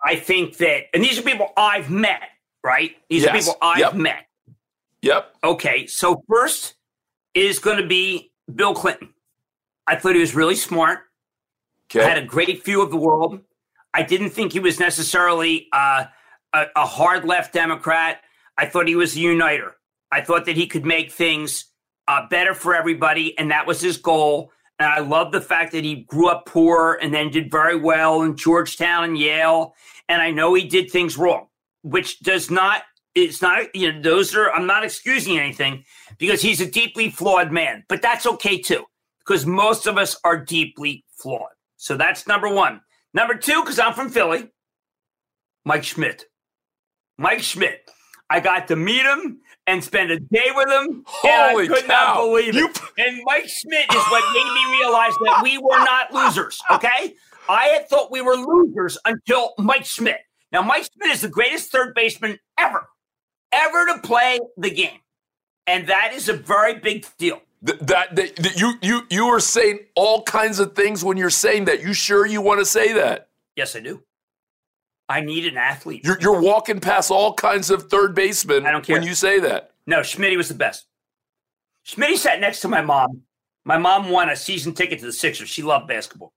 [0.03, 2.29] I think that, and these are people I've met,
[2.63, 2.95] right?
[3.09, 3.29] These yes.
[3.29, 3.95] are people I've yep.
[3.95, 4.27] met.
[5.01, 5.35] Yep.
[5.43, 5.87] Okay.
[5.87, 6.75] So first
[7.33, 9.09] is going to be Bill Clinton.
[9.89, 10.99] I thought he was really smart.
[11.89, 12.07] Okay.
[12.07, 13.41] Had a great view of the world.
[13.93, 16.05] I didn't think he was necessarily uh,
[16.53, 18.21] a, a hard left Democrat.
[18.57, 19.75] I thought he was a uniter.
[20.11, 21.65] I thought that he could make things
[22.07, 24.51] uh, better for everybody, and that was his goal.
[24.77, 28.21] And I love the fact that he grew up poor and then did very well
[28.21, 29.73] in Georgetown and Yale.
[30.07, 31.47] And I know he did things wrong,
[31.81, 32.83] which does not,
[33.15, 35.83] it's not, you know, those are, I'm not excusing anything
[36.17, 38.85] because he's a deeply flawed man, but that's okay too,
[39.29, 41.51] because most of us are deeply flawed.
[41.77, 42.81] So that's number one.
[43.13, 44.49] Number two, because I'm from Philly,
[45.65, 46.25] Mike Schmidt.
[47.19, 47.87] Mike Schmidt.
[48.31, 51.03] I got to meet him and spend a day with him.
[51.05, 52.05] Holy and I could cow.
[52.05, 52.69] not believe you...
[52.69, 52.81] it.
[52.97, 56.59] And Mike Schmidt is what made me realize that we were not losers.
[56.71, 57.13] Okay.
[57.47, 60.21] I had thought we were losers until Mike Schmidt.
[60.51, 62.87] Now, Mike Schmidt is the greatest third baseman ever,
[63.51, 64.99] ever to play the game.
[65.67, 67.41] And that is a very big deal.
[67.61, 71.65] That, that, that, you you you are saying all kinds of things when you're saying
[71.65, 71.81] that.
[71.81, 73.29] You sure you want to say that?
[73.55, 74.03] Yes, I do.
[75.09, 76.05] I need an athlete.
[76.05, 78.95] You're, you're walking past all kinds of third basemen I don't care.
[78.95, 79.71] when you say that.
[79.87, 80.85] No, Schmidt was the best.
[81.83, 83.23] Schmidt sat next to my mom.
[83.65, 85.49] My mom won a season ticket to the Sixers.
[85.49, 86.31] She loved basketball.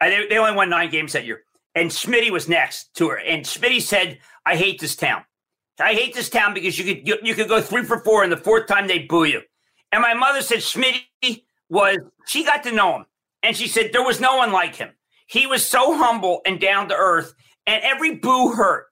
[0.00, 1.42] they, they only won nine games that year.
[1.74, 3.18] And Schmidt was next to her.
[3.18, 5.24] And Schmidt said, I hate this town.
[5.80, 8.30] I hate this town because you could you, you could go three for four, and
[8.30, 9.40] the fourth time they boo you.
[9.92, 13.06] And my mother said Schmitty was, she got to know him.
[13.42, 14.90] And she said there was no one like him.
[15.26, 17.34] He was so humble and down to earth,
[17.66, 18.86] and every boo hurt.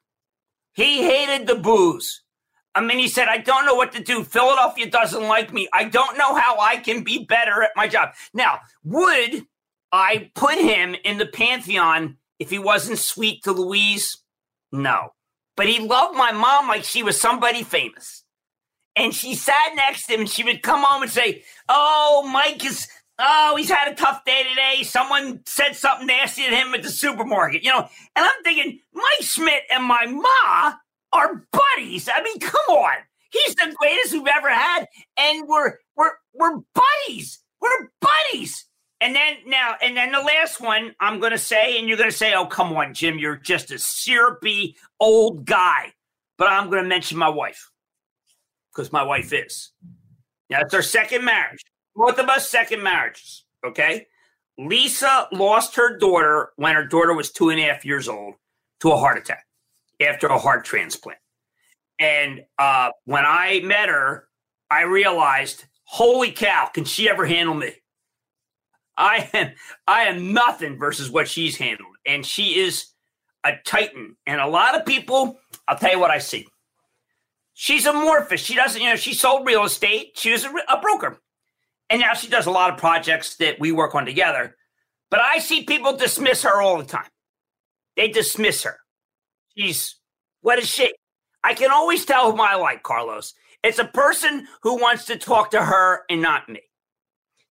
[0.73, 2.23] He hated the boos.
[2.75, 4.23] I mean, he said, I don't know what to do.
[4.23, 5.69] Philadelphia doesn't like me.
[5.73, 8.11] I don't know how I can be better at my job.
[8.33, 9.45] Now, would
[9.93, 14.19] I put him in the pantheon if he wasn't sweet to Louise?
[14.71, 15.15] No.
[15.57, 18.25] But he loved my mom like she was somebody famous
[18.96, 22.64] and she sat next to him and she would come home and say, Oh, Mike
[22.64, 24.83] is, oh, he's had a tough day today.
[24.83, 27.88] Someone said something nasty to him at the supermarket, you know.
[28.16, 30.74] And I'm thinking, Mike Schmidt and my ma
[31.12, 32.09] are buddies.
[32.12, 32.96] I mean, come on.
[33.31, 34.87] He's the greatest we've ever had.
[35.16, 37.38] And we're, we're, we're buddies.
[37.61, 38.66] We're buddies.
[39.00, 42.11] And then now, and then the last one I'm going to say, and you're going
[42.11, 45.92] to say, oh, come on, Jim, you're just a syrupy old guy.
[46.37, 47.70] But I'm going to mention my wife
[48.81, 49.73] because my wife is.
[50.49, 51.62] Now, it's our second marriage.
[51.95, 53.45] Both of us second marriages.
[53.64, 54.07] Okay.
[54.57, 58.35] Lisa lost her daughter when her daughter was two and a half years old
[58.81, 59.45] to a heart attack
[60.01, 61.19] after a heart transplant.
[61.99, 64.29] And uh, when I met her,
[64.71, 67.73] I realized, holy cow, can she ever handle me?
[68.97, 69.53] I am
[69.87, 71.97] I am nothing versus what she's handled.
[72.07, 72.87] And she is
[73.45, 74.16] a titan.
[74.27, 75.38] And a lot of people,
[75.69, 76.47] I'll tell you what I see.
[77.62, 78.40] She's amorphous.
[78.40, 80.12] She doesn't, you know, she sold real estate.
[80.14, 81.20] She was a, a broker.
[81.90, 84.57] And now she does a lot of projects that we work on together.
[85.11, 87.11] But I see people dismiss her all the time.
[87.96, 88.79] They dismiss her.
[89.55, 89.96] She's,
[90.40, 90.90] what is she?
[91.44, 93.35] I can always tell who I like, Carlos.
[93.62, 96.62] It's a person who wants to talk to her and not me.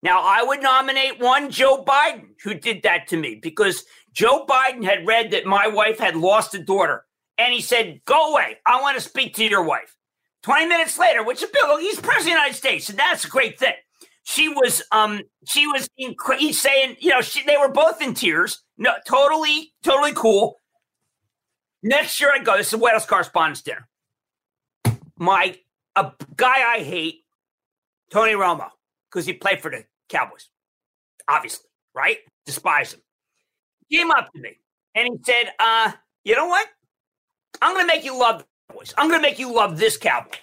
[0.02, 4.86] Now, I would nominate one Joe Biden who did that to me because Joe Biden
[4.86, 7.04] had read that my wife had lost a daughter.
[7.38, 8.56] And he said, Go away.
[8.66, 9.97] I want to speak to your wife.
[10.48, 13.28] 20 minutes later, which is Bill, he's president of the United States, and that's a
[13.28, 13.74] great thing.
[14.24, 18.14] She was, um, she was, inc- he's saying, you know, she, they were both in
[18.14, 20.56] tears, No, totally, totally cool.
[21.84, 22.56] Next year I go.
[22.56, 23.90] This is White House Correspondents' Dinner.
[25.18, 25.58] My
[25.98, 27.26] a guy I hate,
[28.10, 28.70] Tony Romo,
[29.12, 30.48] because he played for the Cowboys.
[31.28, 32.20] Obviously, right?
[32.46, 33.02] Despise him.
[33.92, 34.58] Came up to me
[34.96, 35.92] and he said, uh,
[36.24, 36.68] you know what?
[37.62, 38.94] I'm gonna make you love Cowboys.
[38.98, 40.36] I'm gonna make you love this cowboy.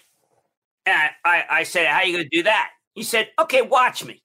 [0.86, 2.70] And I, I, said, How are you gonna do that?
[2.94, 4.22] He said, Okay, watch me.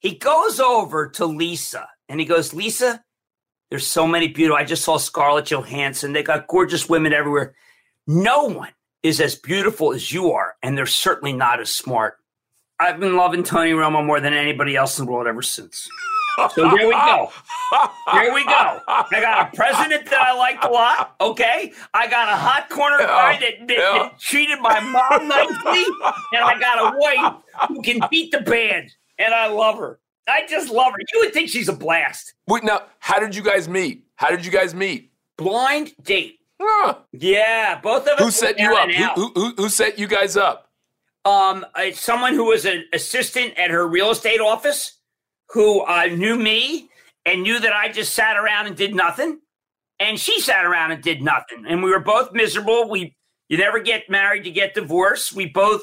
[0.00, 3.02] He goes over to Lisa and he goes, Lisa,
[3.70, 4.58] there's so many beautiful.
[4.58, 6.12] I just saw Scarlett Johansson.
[6.12, 7.54] They got gorgeous women everywhere.
[8.06, 12.18] No one is as beautiful as you are, and they're certainly not as smart.
[12.78, 15.88] I've been loving Tony Romo more than anybody else in the world ever since.
[16.54, 17.30] So there we go.
[18.12, 18.80] There we go.
[18.88, 21.14] I got a president that I liked a lot.
[21.20, 21.72] Okay.
[21.94, 25.84] I got a hot corner guy that, that, that treated my mom nicely.
[26.32, 28.90] And I got a wife who can beat the band.
[29.18, 29.98] And I love her.
[30.28, 30.98] I just love her.
[31.12, 32.34] You would think she's a blast.
[32.46, 34.04] Wait, now, how did you guys meet?
[34.16, 35.12] How did you guys meet?
[35.36, 36.38] Blind date.
[36.60, 36.94] Huh.
[37.12, 38.20] Yeah, both of us.
[38.20, 38.90] Who set you up?
[38.90, 40.72] Who, who, who, who set you guys up?
[41.24, 44.98] um, uh, someone who was an assistant at her real estate office
[45.52, 46.88] who uh, knew me
[47.24, 49.40] and knew that I just sat around and did nothing.
[50.00, 51.64] And she sat around and did nothing.
[51.68, 52.88] And we were both miserable.
[52.88, 53.14] We
[53.48, 55.34] you never get married, you get divorced.
[55.34, 55.82] We both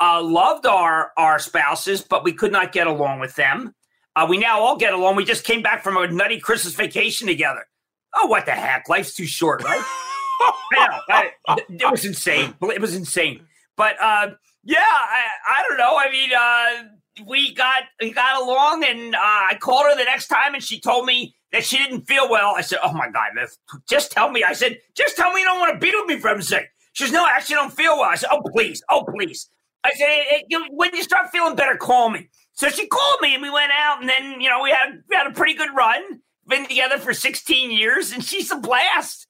[0.00, 3.74] uh, loved our our spouses, but we could not get along with them.
[4.14, 5.16] Uh, we now all get along.
[5.16, 7.64] We just came back from a nutty Christmas vacation together.
[8.14, 8.88] Oh, what the heck?
[8.88, 9.82] Life's too short, right?
[10.72, 11.30] I.
[11.48, 12.54] I, it was insane.
[12.60, 13.40] It was insane.
[13.76, 14.30] But uh,
[14.64, 15.96] yeah, I, I don't know.
[15.96, 20.28] I mean, uh, we got we got along, and uh, I called her the next
[20.28, 22.54] time, and she told me that she didn't feel well.
[22.56, 23.30] I said, "Oh my god,
[23.88, 26.18] just tell me." I said, "Just tell me you don't want to be with me
[26.18, 28.82] for heaven's sake." She says, "No, I actually don't feel well." I said, "Oh please,
[28.90, 29.48] oh please."
[29.84, 33.20] I said, "Eh, eh, you- "When you start feeling better, call me." So she called
[33.22, 35.54] me, and we went out, and then you know we had we had a pretty
[35.54, 36.20] good run.
[36.46, 39.26] Been together for 16 years, and she's a blast.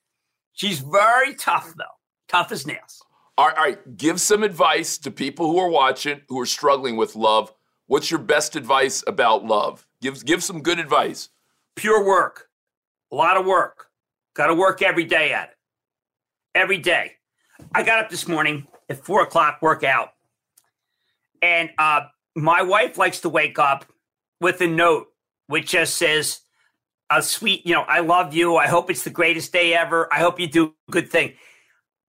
[0.53, 1.85] She's very tough, though,
[2.29, 3.03] tough as nails.
[3.37, 6.97] All right, all right, give some advice to people who are watching who are struggling
[6.97, 7.53] with love.
[7.89, 9.87] What's your best advice about love?
[10.03, 11.31] Give give some good advice.
[11.75, 12.49] pure work,
[13.11, 13.87] a lot of work.
[14.35, 15.57] Got to work every day at it.
[16.55, 17.13] Every day.
[17.75, 20.11] I got up this morning at four o'clock, workout.
[21.43, 22.03] and uh,
[22.37, 23.85] my wife likes to wake up
[24.41, 25.09] with a note
[25.49, 26.43] which just says,
[27.11, 28.57] "A sweet, you know, I love you.
[28.57, 30.13] I hope it's the greatest day ever.
[30.13, 31.35] I hope you do a good thing."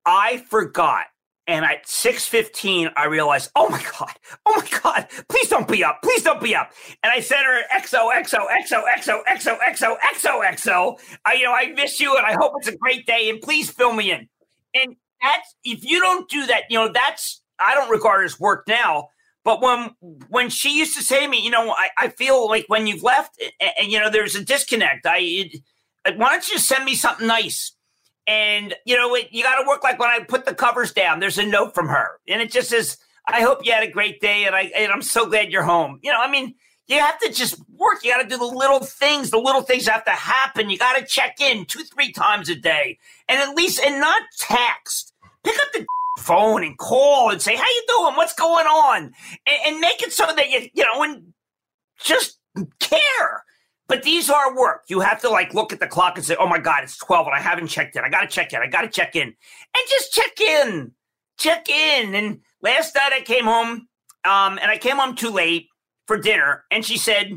[0.05, 1.05] I forgot.
[1.49, 4.13] And at 6.15, I realized, oh my God,
[4.45, 6.71] oh my God, please don't be up, please don't be up.
[7.01, 10.99] And I sent her XO, XO, XO, XO, XO, XO, XO, XO.
[11.25, 13.71] I, you know, I miss you and I hope it's a great day and please
[13.71, 14.29] fill me in.
[14.75, 18.39] And that's, if you don't do that, you know, that's, I don't regard it as
[18.39, 19.09] work now.
[19.43, 19.89] But when
[20.27, 23.01] when she used to say to me, you know, I, I feel like when you've
[23.01, 25.07] left and, and you know, there's a disconnect.
[25.07, 25.17] I,
[26.05, 27.71] it, why don't you send me something nice?
[28.29, 31.19] And you know, it, you got to work like when I put the covers down.
[31.19, 34.21] There's a note from her, and it just says, "I hope you had a great
[34.21, 36.53] day, and I and I'm so glad you're home." You know, I mean,
[36.87, 38.03] you have to just work.
[38.03, 39.31] You got to do the little things.
[39.31, 40.69] The little things have to happen.
[40.69, 44.21] You got to check in two, three times a day, and at least and not
[44.37, 45.11] text.
[45.43, 45.87] Pick up the
[46.19, 48.15] phone and call and say, "How you doing?
[48.15, 49.11] What's going on?"
[49.47, 51.33] And, and make it so that you you know and
[51.99, 52.37] just
[52.79, 53.43] care.
[53.89, 54.84] But these are work.
[54.88, 57.25] You have to like look at the clock and say, "Oh my God, it's twelve,
[57.25, 58.04] and I haven't checked in.
[58.04, 58.62] I got to check in.
[58.62, 60.91] I got to check in, and just check in,
[61.39, 63.88] check in." And last night I came home,
[64.25, 65.67] um, and I came home too late
[66.06, 67.32] for dinner, and she said,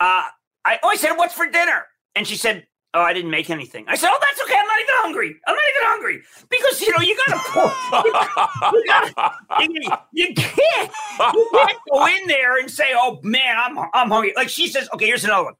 [0.00, 0.24] uh,
[0.64, 3.96] "I always said, what's for dinner?" And she said, "Oh, I didn't make anything." I
[3.96, 4.58] said, "Oh, that's okay.
[4.58, 5.36] I'm not even hungry.
[5.46, 10.90] I'm not even hungry because you know you gotta you, gotta, you, you can't
[11.34, 14.88] you can't go in there and say, "Oh man, I'm I'm hungry." Like she says,
[14.94, 15.54] "Okay, here's another one."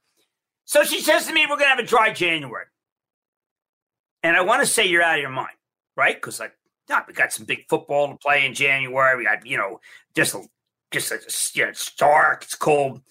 [0.64, 2.66] So she says to me, "We're gonna have a dry January,"
[4.22, 5.56] and I want to say you're out of your mind,
[5.96, 6.16] right?
[6.16, 6.56] Because like,
[6.88, 9.16] nah, we got some big football to play in January.
[9.16, 9.80] We got you know
[10.14, 10.42] just a,
[10.90, 11.20] just a,
[11.58, 13.02] you know, it's dark, it's cold,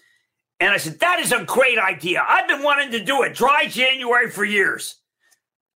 [0.60, 2.26] and I said that is a great idea.
[2.28, 4.96] I've been wanting to do a dry January for years.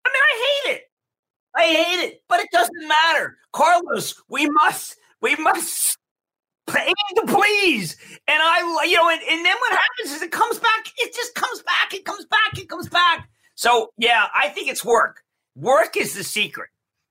[0.06, 0.84] I mean, I hate it.
[1.56, 3.38] I hate it, but it doesn't matter.
[3.52, 5.97] Carlos, we must, we must to
[6.68, 7.98] please.
[8.28, 10.92] And I, you know, and, and then what happens is it comes back.
[10.98, 11.94] It just comes back.
[11.94, 12.58] It comes back.
[12.58, 13.30] It comes back.
[13.56, 15.24] So yeah, I think it's work.
[15.56, 16.70] Work is the secret.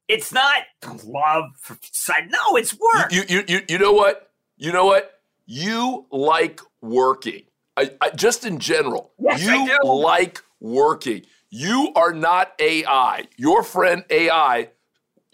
[0.08, 0.62] It's not
[1.04, 2.28] love for side.
[2.30, 3.10] No, it's work.
[3.10, 4.30] You, you, you, you know what?
[4.56, 5.20] You know what?
[5.46, 7.42] You like working.
[7.76, 9.88] I, I, just in general, Yes, you I do.
[9.88, 11.22] like working.
[11.50, 13.24] You are not AI.
[13.36, 14.70] Your friend AI,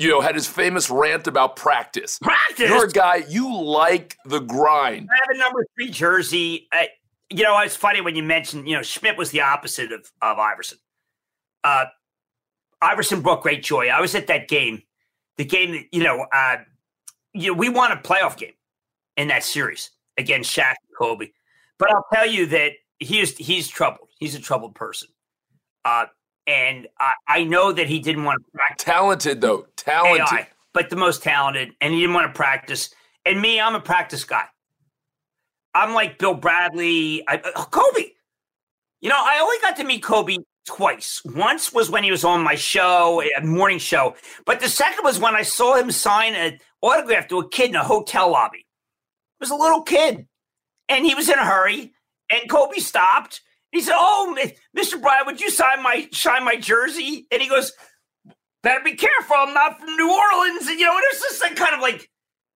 [0.03, 2.19] you know, had his famous rant about practice.
[2.19, 2.69] Practice.
[2.69, 5.09] You're a guy, you like the grind.
[5.11, 6.69] I have a number three jersey.
[6.73, 6.89] I,
[7.31, 10.39] you know, it's funny when you mentioned, you know, Schmidt was the opposite of, of
[10.39, 10.79] Iverson.
[11.65, 11.87] Uh,
[12.81, 13.89] Iverson brought great joy.
[13.89, 14.83] I was at that game,
[15.37, 16.57] the game that, you know, uh,
[17.33, 18.53] you know, we won a playoff game
[19.17, 21.31] in that series against Shaq and Kobe.
[21.79, 24.09] But I'll tell you that he is he's troubled.
[24.19, 25.09] He's a troubled person.
[25.85, 26.07] Uh,
[26.47, 28.85] and I, I know that he didn't want to practice.
[28.85, 30.21] Talented though, talented.
[30.21, 32.91] AI, but the most talented, and he didn't want to practice.
[33.25, 34.45] And me, I'm a practice guy.
[35.75, 38.11] I'm like Bill Bradley, I, uh, Kobe.
[39.01, 41.23] You know, I only got to meet Kobe twice.
[41.25, 44.15] Once was when he was on my show, a morning show,
[44.45, 47.77] but the second was when I saw him sign an autograph to a kid in
[47.77, 48.59] a hotel lobby.
[48.59, 50.27] It was a little kid,
[50.89, 51.93] and he was in a hurry.
[52.31, 53.43] And Kobe stopped.
[53.73, 54.37] He said, "Oh,
[54.77, 55.01] Mr.
[55.01, 57.73] Bryant, would you sign my sign my jersey?" And he goes,
[58.63, 59.37] "Better be careful.
[59.37, 62.09] I'm not from New Orleans." And you know, it was just like kind of like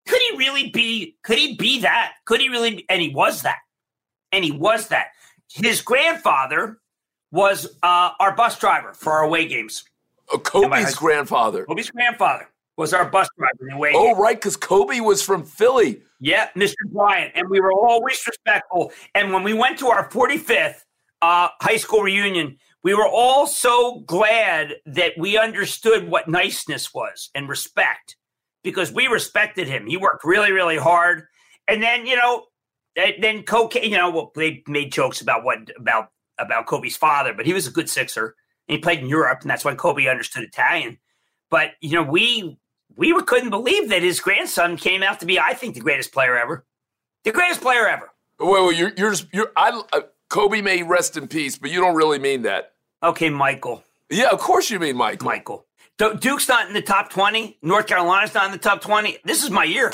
[0.07, 1.15] could he really be?
[1.23, 2.13] Could he be that?
[2.25, 2.77] Could he really?
[2.77, 3.59] Be, and he was that.
[4.31, 5.07] And he was that.
[5.51, 6.79] His grandfather
[7.31, 9.83] was uh, our bus driver for our away games.
[10.33, 11.65] Uh, Kobe's grandfather.
[11.65, 13.91] Kobe's grandfather was our bus driver in away.
[13.91, 14.01] Games.
[14.01, 14.19] Oh, games.
[14.19, 16.01] right, because Kobe was from Philly.
[16.19, 16.75] Yeah, Mr.
[16.91, 18.91] Bryant, and we were always respectful.
[19.13, 20.83] And when we went to our 45th
[21.23, 27.29] uh, high school reunion, we were all so glad that we understood what niceness was
[27.33, 28.17] and respect
[28.61, 29.87] because we respected him.
[29.87, 31.23] He worked really, really hard.
[31.65, 32.47] And then, you know,
[33.21, 37.45] then cocaine, you know, well, they made jokes about what about about Kobe's father, but
[37.45, 38.35] he was a good sixer.
[38.67, 40.97] And he played in Europe, and that's why Kobe understood Italian.
[41.49, 42.57] But you know, we
[42.97, 46.37] we couldn't believe that his grandson came out to be, I think, the greatest player
[46.37, 46.65] ever,
[47.23, 48.09] the greatest player ever.
[48.39, 49.81] Wait, wait, you're you're, you're I
[50.33, 52.73] Kobe may rest in peace, but you don't really mean that.
[53.03, 53.83] Okay, Michael.
[54.09, 55.27] Yeah, of course you mean Michael.
[55.27, 55.67] Michael.
[55.99, 57.59] Duke's not in the top 20.
[57.61, 59.19] North Carolina's not in the top 20.
[59.23, 59.93] This is my year.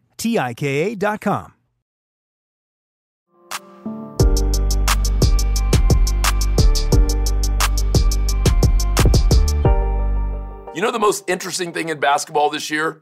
[0.21, 1.53] T-I-K-A dot com.
[10.75, 13.01] You know the most interesting thing in basketball this year?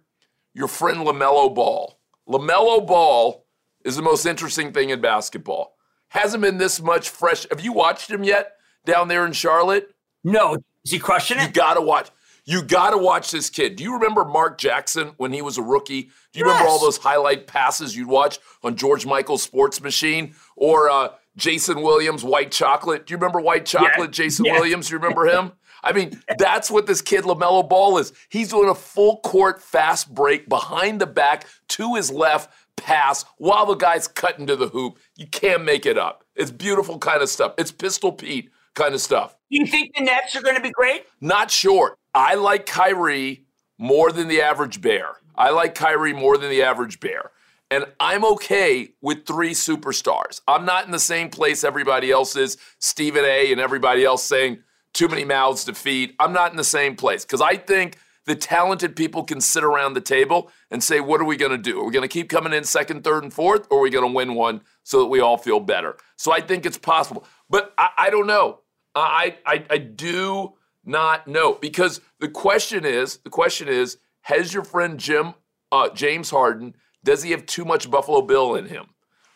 [0.54, 2.00] Your friend LaMelo Ball.
[2.26, 3.46] LaMelo Ball
[3.84, 5.76] is the most interesting thing in basketball.
[6.08, 7.46] Hasn't been this much fresh.
[7.50, 8.54] Have you watched him yet
[8.86, 9.94] down there in Charlotte?
[10.24, 10.56] No.
[10.86, 11.48] Is he crushing it?
[11.48, 12.12] You gotta watch.
[12.50, 13.76] You got to watch this kid.
[13.76, 16.10] Do you remember Mark Jackson when he was a rookie?
[16.34, 16.54] Do you yes.
[16.54, 21.84] remember all those highlight passes you'd watch on George Michael's Sports Machine or uh, Jason
[21.84, 23.06] Williams, White Chocolate?
[23.06, 24.10] Do you remember White Chocolate.
[24.10, 24.54] Jason yeah.
[24.54, 24.88] Williams?
[24.88, 25.52] Do you remember him?
[25.84, 28.14] I mean, that's what this kid LaMelo Ball is.
[28.30, 33.68] He's doing a full court fast break behind the back to his left pass while
[33.68, 34.98] the guy's cutting to the hoop.
[35.16, 36.24] You can't make it up.
[36.36, 37.54] It's beautiful kind of stuff.
[37.60, 39.36] It's Pistol Pete kind of stuff.
[39.52, 41.06] Do you think the Nets are going to be great?
[41.22, 41.99] Not sure.
[42.14, 43.46] I like Kyrie
[43.78, 45.18] more than the average bear.
[45.36, 47.32] I like Kyrie more than the average bear.
[47.72, 50.42] And I'm okay with three superstars.
[50.48, 53.52] I'm not in the same place everybody else is, Stephen A.
[53.52, 54.60] and everybody else saying
[54.94, 56.16] too many mouths to feed.
[56.20, 59.94] I'm not in the same place because I think the talented people can sit around
[59.94, 61.80] the table and say, what are we going to do?
[61.80, 64.08] Are we going to keep coming in second, third, and fourth, or are we going
[64.08, 65.96] to win one so that we all feel better?
[66.16, 67.26] So I think it's possible.
[67.50, 68.60] But I, I don't know.
[68.96, 70.54] I, I, I do
[70.86, 71.54] not know?
[71.54, 75.34] Because the question is, the question is, has your friend Jim
[75.72, 78.88] uh, James Harden does he have too much Buffalo Bill in him?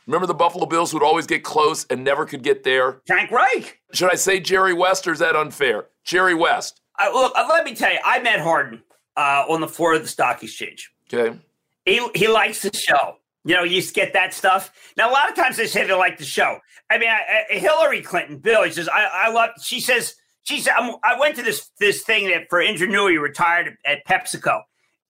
[0.05, 3.01] Remember the Buffalo Bills would always get close and never could get there?
[3.07, 3.79] Frank Reich.
[3.93, 5.87] Should I say Jerry West or is that unfair?
[6.03, 6.81] Jerry West.
[6.99, 8.83] Uh, look, uh, let me tell you, I met Harden
[9.15, 10.91] uh, on the floor of the stock exchange.
[11.11, 11.39] Okay.
[11.85, 13.17] He, he likes the show.
[13.45, 14.73] You know, you used to get that stuff.
[14.97, 16.59] Now, a lot of times they say they like the show.
[16.89, 20.59] I mean, I, I, Hillary Clinton, Bill, he says, I, I love, she says, she
[20.59, 24.61] said, I'm, i went to this this thing that for Indra Nooyi retired at PepsiCo.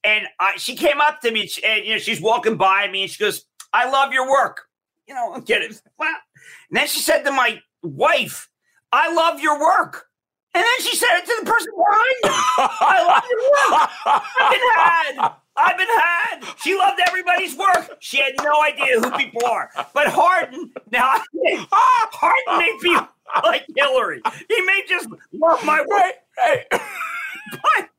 [0.03, 3.11] And I, she came up to me, and, you know, she's walking by me, and
[3.11, 4.63] she goes, I love your work.
[5.07, 5.81] You know, get it.
[5.97, 6.13] Wow.
[6.69, 8.49] And then she said to my wife,
[8.91, 10.07] I love your work.
[10.53, 12.29] And then she said it to the person behind me.
[12.69, 13.89] I love your work.
[14.38, 15.31] I've been had.
[15.55, 16.59] I've been had.
[16.59, 17.97] She loved everybody's work.
[17.99, 19.71] She had no idea who people are.
[19.93, 21.15] But Harden, now
[21.71, 22.97] Harden may be
[23.43, 24.21] like Hillary.
[24.49, 25.84] He may just love my.
[25.89, 26.65] Hey, hey.
[26.71, 27.89] but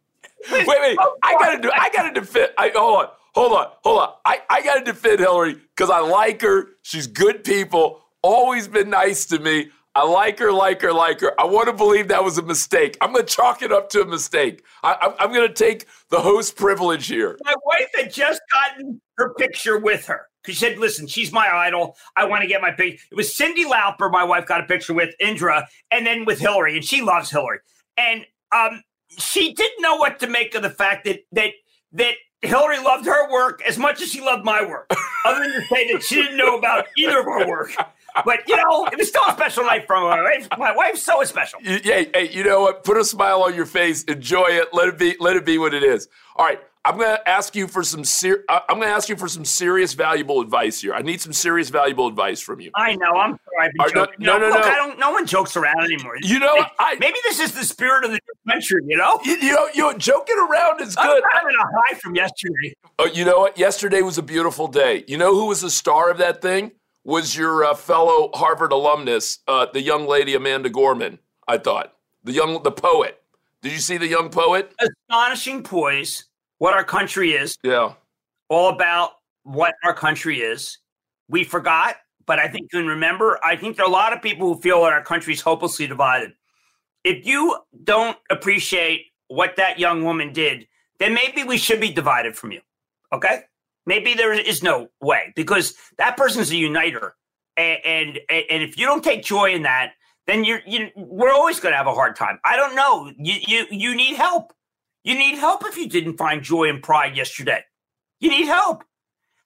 [0.51, 0.99] wait, wait.
[1.23, 1.71] I gotta do.
[1.75, 2.51] I gotta defend.
[2.59, 3.09] I hold on.
[3.35, 3.67] Hold on.
[3.83, 4.13] Hold on.
[4.25, 6.69] I, I gotta defend Hillary because I like her.
[6.83, 8.03] She's good people.
[8.23, 9.71] Always been nice to me.
[9.97, 11.41] I like her, like her, like her.
[11.41, 12.97] I want to believe that was a mistake.
[13.01, 14.65] I'm going to chalk it up to a mistake.
[14.83, 17.39] I, am going to take the host privilege here.
[17.45, 20.27] My wife had just gotten her picture with her.
[20.47, 21.97] She said, listen, she's my idol.
[22.17, 23.03] I want to get my picture.
[23.11, 26.77] It was Cyndi Lauper, my wife got a picture with Indra, and then with Hillary,
[26.77, 27.61] and she loves Hillary.
[27.97, 28.83] And um,
[29.19, 31.51] she didn't know what to make of the fact that that
[31.93, 34.91] that Hillary loved her work as much as she loved my work,
[35.25, 37.73] other than to say that she didn't know about either of our work.
[38.25, 40.49] But you know, it was still a special night for my wife.
[40.59, 41.61] My wife's so special.
[41.63, 42.85] Yeah, hey, you know what?
[42.85, 44.05] Put a smile on your face.
[44.05, 44.69] Enjoy it.
[44.73, 45.17] Let it be.
[45.19, 46.09] Let it be what it is.
[46.37, 46.61] All right.
[46.87, 49.27] I'm going to ask you for some ser- uh, I'm going to ask you for
[49.27, 50.93] some serious, valuable advice here.
[50.93, 52.71] I need some serious, valuable advice from you.
[52.75, 53.13] I know.
[53.13, 53.71] I'm sorry.
[53.81, 54.71] I've been no, no, no, Look, no.
[54.71, 54.99] I don't.
[54.99, 56.17] No one jokes around anymore.
[56.21, 58.83] You know, maybe, I, maybe this is the spirit of the country.
[58.87, 59.19] You know.
[59.25, 61.23] You, you know, you know, joking around is good.
[61.25, 62.75] I'm having a high from yesterday.
[62.99, 63.57] Oh, you know what?
[63.57, 65.05] Yesterday was a beautiful day.
[65.09, 66.73] You know who was the star of that thing?
[67.05, 71.19] Was your uh, fellow Harvard alumnus, uh, the young lady Amanda Gorman?
[71.49, 73.23] I thought the young, the poet.
[73.63, 74.75] Did you see the young poet?
[74.79, 76.25] Astonishing poise
[76.65, 77.59] what our country is.
[77.63, 77.93] Yeah.
[78.49, 79.11] All about
[79.43, 80.79] what our country is.
[81.29, 83.39] We forgot, but I think you can remember.
[83.45, 85.87] I think there are a lot of people who feel that our country is hopelessly
[85.87, 86.33] divided.
[87.05, 90.67] If you don't appreciate what that young woman did,
[91.01, 92.63] then maybe we should be divided from you.
[93.13, 93.43] Okay?
[93.85, 97.15] Maybe there is no way because that person's a uniter.
[97.59, 99.93] And, and, and if you don't take joy in that,
[100.27, 102.39] then you're, you, we're always going to have a hard time.
[102.43, 103.13] I don't know.
[103.19, 104.55] You, you, you need help.
[105.05, 107.63] You need help if you didn't find joy and pride yesterday.
[108.21, 108.85] You need help.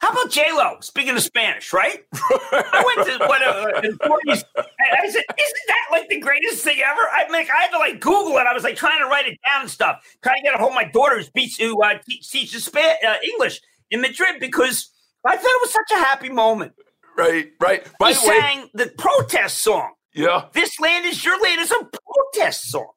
[0.00, 0.76] How about J Lo?
[0.80, 2.04] Speaking of Spanish, right?
[2.14, 7.28] I went to what uh, I said, "Isn't that like the greatest thing ever?" I
[7.28, 8.46] mean, I had to like Google it.
[8.46, 10.70] I was like trying to write it down and stuff, trying to get a hold
[10.70, 11.20] of my daughter
[11.58, 14.88] who uh, teaches Spanish, uh, English in Madrid because
[15.26, 16.74] I thought it was such a happy moment.
[17.16, 17.84] Right, right.
[17.98, 19.94] By he the way, sang the protest song.
[20.14, 22.92] Yeah, this land is your land is a protest song.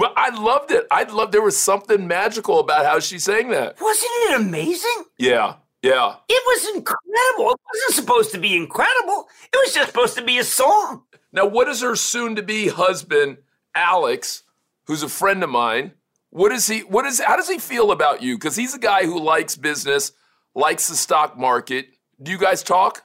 [0.00, 0.86] Well, I loved it.
[0.90, 3.78] I loved there was something magical about how she sang that.
[3.78, 5.04] Wasn't it amazing?
[5.18, 5.56] Yeah.
[5.82, 6.14] Yeah.
[6.26, 7.52] It was incredible.
[7.52, 9.28] It wasn't supposed to be incredible.
[9.52, 11.02] It was just supposed to be a song.
[11.32, 13.38] Now, what is her soon to be husband,
[13.74, 14.44] Alex,
[14.86, 15.92] who's a friend of mine?
[16.30, 18.38] What is he what is how does he feel about you?
[18.38, 20.12] Because he's a guy who likes business,
[20.54, 21.88] likes the stock market.
[22.22, 23.04] Do you guys talk?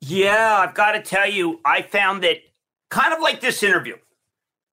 [0.00, 2.36] Yeah, I've got to tell you, I found that
[2.90, 3.96] kind of like this interview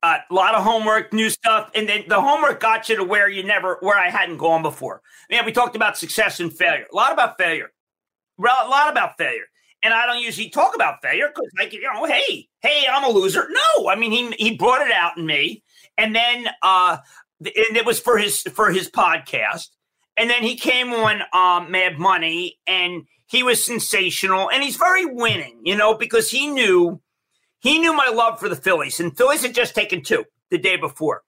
[0.06, 3.44] a lot of homework, new stuff, and then the homework got you to where you
[3.44, 5.02] never, where I hadn't gone before.
[5.30, 6.86] Yeah, we talked about success and failure.
[6.92, 7.72] A lot about failure.
[8.40, 9.46] A lot about failure.
[9.84, 13.10] And I don't usually talk about failure because, like, you know, hey, hey, I'm a
[13.10, 13.48] loser.
[13.50, 15.64] No, I mean, he he brought it out in me,
[15.98, 16.98] and then uh,
[17.40, 19.68] and it was for his for his podcast,
[20.18, 25.06] and then he came on um, Mad Money, and he was sensational, and he's very
[25.06, 27.00] winning, you know, because he knew
[27.66, 30.76] he knew my love for the Phillies, and Phillies had just taken two the day
[30.76, 31.24] before.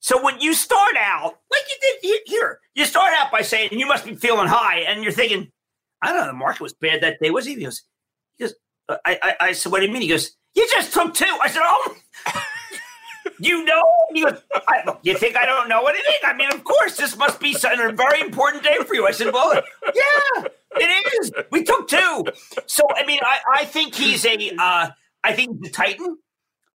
[0.00, 3.86] So when you start out, like you did here, you start out by saying you
[3.86, 5.52] must be feeling high, and you're thinking,
[6.02, 7.30] I don't know, the market was bad that day.
[7.30, 7.54] Was he?
[7.54, 7.84] He goes,
[8.36, 8.54] he goes.
[8.88, 10.02] I, I, I said, what do you mean?
[10.02, 11.38] He goes, you just took two.
[11.40, 11.96] I said, oh,
[13.38, 13.84] you know?
[14.12, 14.40] He goes,
[15.02, 16.14] you think I don't know anything?
[16.24, 19.06] I mean, of course, this must be a very important day for you.
[19.06, 20.44] I said, well, yeah,
[20.78, 21.30] it is.
[21.52, 22.24] We took two.
[22.66, 24.52] So, I mean, I, I think he's a.
[24.58, 24.90] Uh,
[25.24, 26.18] I think the Titan.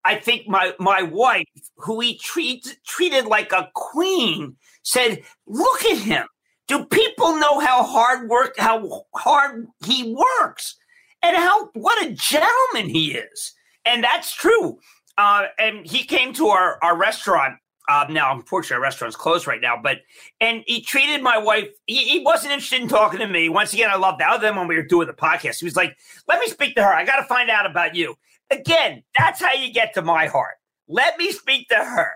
[0.05, 1.45] I think my my wife,
[1.77, 6.27] who he treats treated like a queen, said, "Look at him.
[6.69, 10.77] Do people know how hard work how hard he works,
[11.23, 13.53] and how what a gentleman he is?"
[13.85, 14.79] And that's true.
[15.19, 17.59] Uh, and he came to our our restaurant
[17.91, 19.99] Um, now, unfortunately, our restaurant's closed right now, but
[20.41, 21.69] and he treated my wife.
[21.87, 23.49] He, he, wasn't interested in talking to me.
[23.49, 24.31] Once again, I love that.
[24.31, 25.97] Other than when we were doing the podcast, he was like,
[26.29, 26.95] "Let me speak to her.
[26.95, 28.17] I got to find out about you."
[28.51, 30.55] Again, that's how you get to my heart.
[30.89, 32.13] Let me speak to her.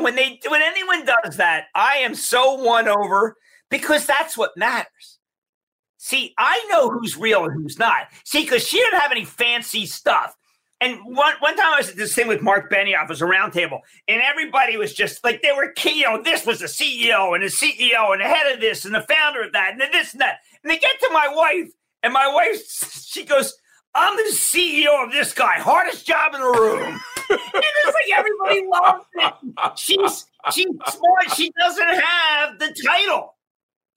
[0.00, 3.36] When they when anyone does that, I am so won over
[3.68, 5.18] because that's what matters.
[5.98, 8.06] See, I know who's real and who's not.
[8.24, 10.36] See, because she didn't have any fancy stuff.
[10.80, 13.26] And one one time I was at this thing with Mark Benioff, it was a
[13.26, 16.00] roundtable, and everybody was just like they were key.
[16.00, 18.94] You know, this was the CEO and the CEO and the head of this and
[18.94, 20.40] the founder of that and the this and that.
[20.62, 21.70] And they get to my wife,
[22.02, 22.62] and my wife
[23.06, 23.54] she goes,
[23.96, 28.66] "I'm the CEO of this guy, hardest job in the room." and it's like everybody
[28.68, 29.34] loves it.
[29.76, 31.34] She's she's smart.
[31.34, 33.34] She doesn't have the title.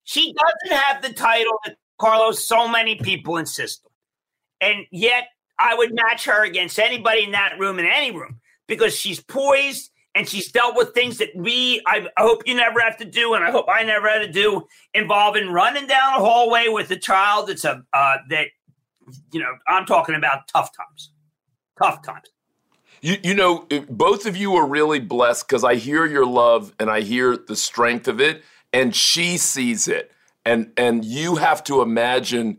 [0.04, 5.28] She doesn't have the title that Carlos so many people insist on, and yet
[5.58, 9.90] I would match her against anybody in that room in any room because she's poised
[10.14, 13.44] and she's dealt with things that we I hope you never have to do and
[13.44, 17.48] I hope I never had to do involving running down a hallway with a child
[17.48, 18.48] that's a uh, that
[19.32, 21.12] you know I'm talking about tough times,
[21.80, 22.26] tough times.
[23.02, 26.90] You, you know, both of you are really blessed because I hear your love and
[26.90, 30.12] I hear the strength of it, and she sees it,
[30.44, 32.58] and and you have to imagine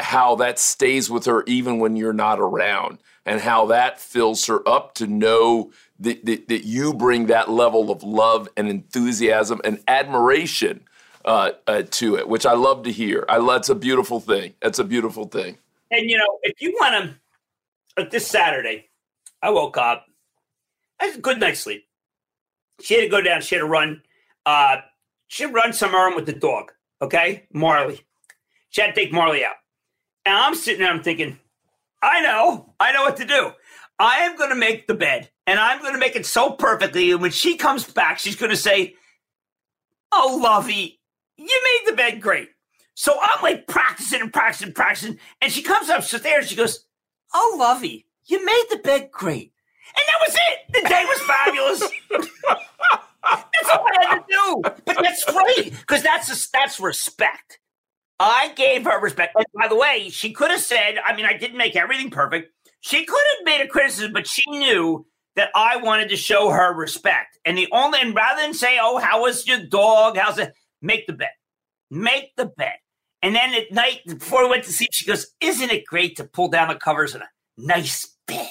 [0.00, 4.66] how that stays with her even when you're not around and how that fills her
[4.68, 9.80] up to know that, that, that you bring that level of love and enthusiasm and
[9.86, 10.84] admiration
[11.24, 13.24] uh, uh, to it, which I love to hear.
[13.28, 14.54] I, that's a beautiful thing.
[14.60, 15.58] That's a beautiful thing.
[15.92, 17.14] And, you know, if you want
[17.96, 18.88] to, this Saturday,
[19.42, 20.06] I woke up,
[20.98, 21.84] I had a good night's sleep.
[22.80, 24.02] She had to go down, she had to run.
[24.46, 24.78] Uh,
[25.28, 27.46] she run some errand with the dog, okay?
[27.52, 28.00] Marley.
[28.70, 29.56] She had to take Marley out.
[30.24, 31.38] And I'm sitting there, I'm thinking,
[32.02, 33.52] I know, I know what to do.
[33.98, 37.12] I am going to make the bed and I'm going to make it so perfectly.
[37.12, 38.94] And when she comes back, she's going to say,
[40.10, 41.00] Oh, Lovey,
[41.36, 42.48] you made the bed great.
[42.94, 45.18] So I'm like practicing and practicing, practicing.
[45.40, 46.48] And she comes up upstairs.
[46.48, 46.84] She goes,
[47.34, 49.52] Oh, Lovey, you made the bed great.
[49.94, 50.82] And that was it.
[50.82, 51.80] The day was fabulous.
[53.22, 54.62] that's all I had to do.
[54.84, 57.58] But that's great because that's that's respect.
[58.18, 59.34] I gave her respect.
[59.34, 62.52] And by the way, she could have said, I mean, I didn't make everything perfect.
[62.80, 66.74] She could have made a criticism, but she knew that I wanted to show her
[66.74, 67.38] respect.
[67.44, 70.16] And the only, and rather than say, oh, how was your dog?
[70.16, 70.52] How's it?
[70.80, 71.30] Make the bed.
[71.90, 72.74] Make the bed.
[73.22, 76.24] And then at night, before we went to sleep, she goes, Isn't it great to
[76.24, 78.50] pull down the covers in a nice bed?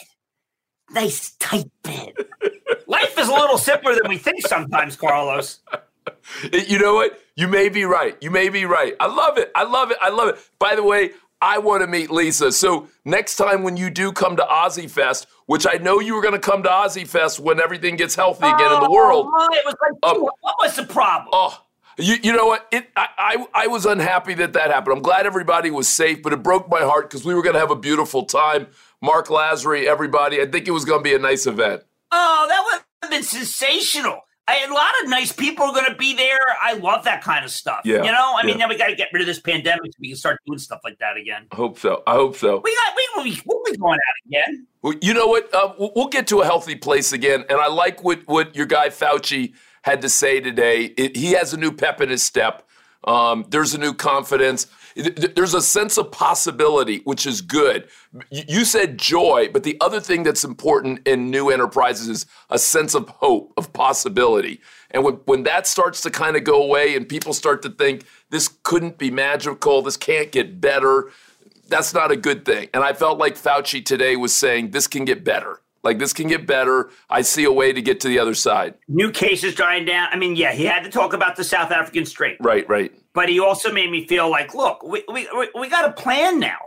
[0.92, 2.14] Nice, tight bed.
[2.88, 5.60] Life is a little simpler than we think sometimes, Carlos.
[6.68, 7.20] You know what?
[7.36, 8.18] You may be right.
[8.22, 8.96] You may be right.
[9.00, 9.52] I love it.
[9.56, 9.98] I love it.
[10.02, 10.40] I love it.
[10.60, 11.12] By the way,
[11.42, 12.52] I want to meet Lisa.
[12.52, 16.22] So next time when you do come to OZY Fest, which I know you were
[16.22, 18.94] going to come to OZY Fest when everything gets healthy again oh, in the oh,
[18.94, 19.26] world.
[19.54, 21.30] it was like, um, what was the problem?
[21.34, 21.64] Oh,
[22.02, 22.68] you, you know what?
[22.72, 24.98] It, I, I, I was unhappy that that happened.
[24.98, 27.60] I'm glad everybody was safe, but it broke my heart because we were going to
[27.60, 28.68] have a beautiful time.
[29.02, 30.42] Mark Lasry, everybody.
[30.42, 31.84] I think it was going to be a nice event.
[32.12, 34.22] Oh, that would have been sensational.
[34.48, 36.40] I, a lot of nice people are going to be there.
[36.62, 37.82] I love that kind of stuff.
[37.86, 38.66] Yeah, you know, I mean, yeah.
[38.66, 40.82] now we got to get rid of this pandemic so we can start doing stuff
[40.84, 41.46] like that again.
[41.52, 42.04] I hope so.
[42.06, 42.60] I hope so.
[42.64, 44.68] We got we we'll be going out again.
[44.82, 45.54] Well, you know what?
[45.54, 48.90] Uh, we'll get to a healthy place again, and I like what what your guy
[48.90, 50.86] Fauci had to say today.
[50.98, 52.68] It, he has a new pep in his step.
[53.04, 54.68] Um, there's a new confidence.
[54.96, 57.88] There's a sense of possibility, which is good.
[58.30, 62.94] You said joy, but the other thing that's important in new enterprises is a sense
[62.94, 64.62] of hope, of possibility.
[64.92, 68.04] And when, when that starts to kind of go away and people start to think
[68.30, 71.12] this couldn't be magical, this can't get better,
[71.68, 72.70] that's not a good thing.
[72.74, 75.62] And I felt like Fauci today was saying this can get better.
[75.84, 76.92] Like this can get better.
[77.10, 78.76] I see a way to get to the other side.
[78.88, 80.10] New cases dying down.
[80.12, 82.38] I mean, yeah, he had to talk about the South African strain.
[82.40, 82.94] Right, right.
[83.14, 86.58] But he also made me feel like, look, we we we got a plan now.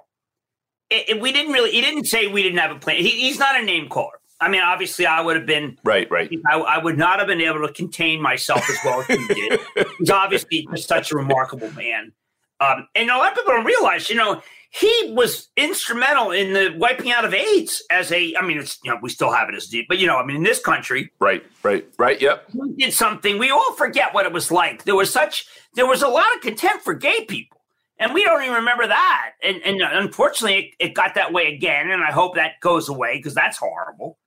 [0.91, 1.71] It, it, we didn't really.
[1.71, 2.97] He didn't say we didn't have a plan.
[2.97, 4.21] He, he's not a name caller.
[4.41, 6.31] I mean, obviously, I would have been right, right.
[6.47, 9.61] I, I, would not have been able to contain myself as well as he did.
[9.99, 12.13] He's obviously just such a remarkable man.
[12.61, 14.43] Um, and a lot of people don't realize, you know,
[14.75, 18.35] he was instrumental in the wiping out of AIDS as a.
[18.37, 20.27] I mean, it's you know we still have it as deep, but you know, I
[20.27, 23.39] mean, in this country, right, right, right, yep, he did something.
[23.39, 24.83] We all forget what it was like.
[24.83, 27.61] There was such, there was a lot of contempt for gay people,
[27.99, 29.33] and we don't even remember that.
[29.45, 31.91] And, and unfortunately, it, it got that way again.
[31.93, 34.19] And I hope that goes away because that's horrible.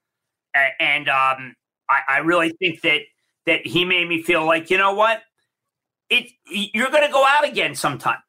[0.54, 1.54] And, and um,
[1.90, 3.02] I, I really think that
[3.44, 5.22] that he made me feel like you know what,
[6.08, 8.20] it you're going to go out again sometime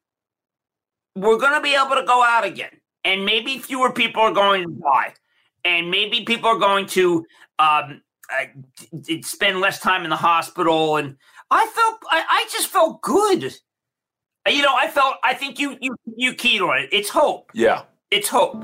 [1.15, 2.71] we're going to be able to go out again,
[3.03, 5.13] and maybe fewer people are going to die,
[5.65, 7.25] and maybe people are going to
[7.59, 8.01] um,
[9.01, 11.15] d- spend less time in the hospital, and
[11.51, 13.53] I felt I, I just felt good.
[14.47, 16.89] You know, I felt I think you you you keyed on it.
[16.91, 17.51] It's hope.
[17.53, 17.83] Yeah.
[18.11, 18.63] It's hope.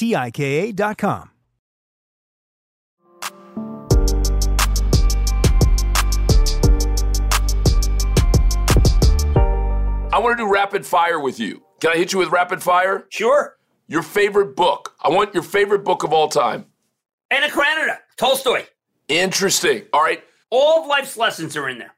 [0.00, 1.28] T I K A.com.
[10.12, 11.62] I want to do rapid fire with you.
[11.82, 13.06] Can I hit you with rapid fire?
[13.10, 13.58] Sure.
[13.88, 14.94] Your favorite book.
[15.02, 16.64] I want your favorite book of all time.
[17.30, 18.64] Anna Karenina, Tolstoy.
[19.08, 19.82] Interesting.
[19.92, 20.24] All right.
[20.48, 21.94] All of life's lessons are in there.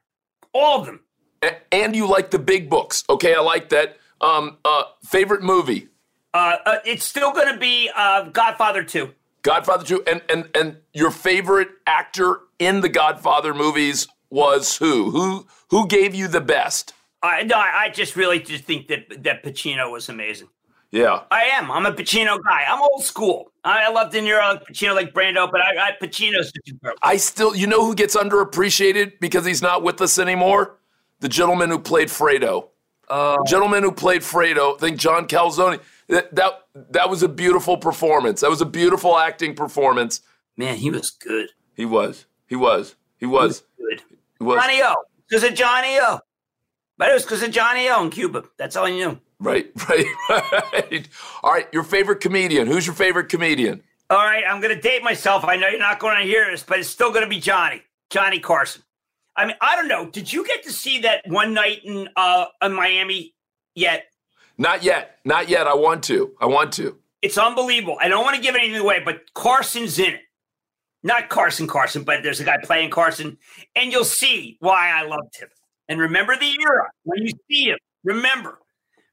[0.53, 0.99] All of them.
[1.41, 3.05] A- and you like the big books.
[3.09, 3.95] Okay, I like that.
[4.19, 5.87] Um, uh, favorite movie.
[6.33, 9.13] Uh, uh, it's still going to be uh, Godfather 2.
[9.43, 15.11] Godfather 2 and and and your favorite actor in the Godfather movies was who?
[15.11, 16.93] Who who gave you the best?
[17.21, 20.47] I no, I just really just think that that Pacino was amazing.
[20.91, 21.23] Yeah.
[21.31, 21.71] I am.
[21.71, 22.65] I'm a Pacino guy.
[22.69, 23.51] I'm old school.
[23.63, 26.53] I, I love De Niro, Pacino, like Brando, but I, I Pacino's.
[27.01, 30.77] I still you know who gets underappreciated because he's not with us anymore?
[31.19, 32.69] The gentleman who played Fredo.
[33.09, 35.81] Uh, The gentleman who played Fredo, I think John Cazale.
[36.09, 38.41] That, that that was a beautiful performance.
[38.41, 40.21] That was a beautiful acting performance.
[40.57, 41.49] Man, he was good.
[41.75, 42.25] He was.
[42.47, 42.95] He was.
[43.17, 43.63] He was.
[43.77, 44.01] Good.
[44.37, 44.61] He was.
[44.61, 44.95] Johnny O.
[45.27, 46.19] Because of Johnny O.
[46.97, 48.43] But it was because of Johnny O in Cuba.
[48.57, 49.19] That's all I knew.
[49.39, 51.09] Right, right, right.
[51.41, 52.67] All right, your favorite comedian.
[52.67, 53.81] Who's your favorite comedian?
[54.09, 55.43] All right, I'm going to date myself.
[55.43, 57.81] I know you're not going to hear this, but it's still going to be Johnny.
[58.09, 58.83] Johnny Carson.
[59.35, 60.09] I mean, I don't know.
[60.09, 63.33] Did you get to see that one night in uh in Miami
[63.73, 64.05] yet?
[64.57, 65.19] Not yet.
[65.25, 65.67] Not yet.
[65.67, 66.33] I want to.
[66.39, 66.97] I want to.
[67.21, 67.97] It's unbelievable.
[68.01, 70.21] I don't want to give anything away, but Carson's in it.
[71.03, 73.37] Not Carson Carson, but there's a guy playing Carson,
[73.75, 75.49] and you'll see why I loved him.
[75.89, 77.77] And remember the era when you see him.
[78.05, 78.59] Remember,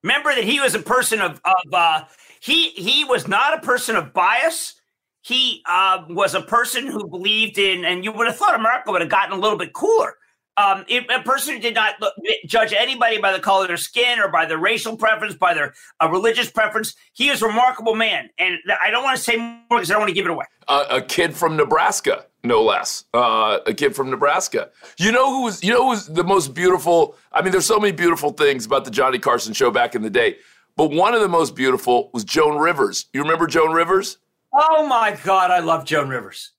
[0.02, 2.04] remember that he was a person of of uh,
[2.40, 4.80] he he was not a person of bias.
[5.22, 9.00] He uh, was a person who believed in, and you would have thought America would
[9.00, 10.14] have gotten a little bit cooler.
[10.60, 12.12] Um, it, a person who did not look,
[12.46, 15.72] judge anybody by the color of their skin or by their racial preference, by their
[16.02, 16.94] uh, religious preference.
[17.12, 20.02] He is a remarkable man, and I don't want to say more because I don't
[20.02, 20.44] want to give it away.
[20.68, 23.04] Uh, a kid from Nebraska, no less.
[23.14, 24.70] Uh, a kid from Nebraska.
[24.98, 25.64] You know who was?
[25.64, 27.16] You know who was the most beautiful?
[27.32, 30.10] I mean, there's so many beautiful things about the Johnny Carson show back in the
[30.10, 30.36] day,
[30.76, 33.06] but one of the most beautiful was Joan Rivers.
[33.14, 34.18] You remember Joan Rivers?
[34.52, 36.52] Oh my God, I love Joan Rivers.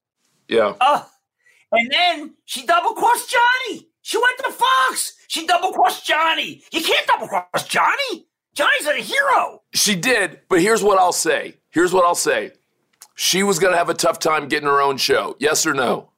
[0.47, 0.73] Yeah.
[0.81, 1.07] Oh,
[1.71, 3.87] and then she double crossed Johnny.
[4.01, 5.13] She went to Fox.
[5.27, 6.63] She double crossed Johnny.
[6.71, 8.27] You can't double cross Johnny.
[8.53, 9.61] Johnny's a hero.
[9.73, 11.55] She did, but here's what I'll say.
[11.69, 12.51] Here's what I'll say.
[13.15, 15.35] She was going to have a tough time getting her own show.
[15.39, 16.09] Yes or no?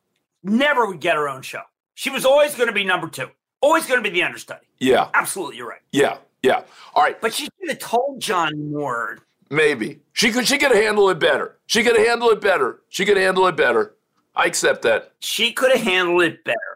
[0.44, 1.62] Never would get her own show.
[1.94, 3.28] She was always going to be number two.
[3.62, 4.66] Always going to be the understudy.
[4.80, 5.10] Yeah.
[5.14, 5.82] Absolutely, you're right.
[5.92, 6.18] Yeah.
[6.42, 6.64] Yeah.
[6.96, 7.20] All right.
[7.22, 9.20] But she should have told John more.
[9.50, 10.48] Maybe she could.
[10.48, 11.60] She could handle it better.
[11.68, 12.82] She could handle it better.
[12.90, 13.96] She could handle it better.
[14.36, 15.12] I accept that.
[15.20, 16.73] She could have handled it better.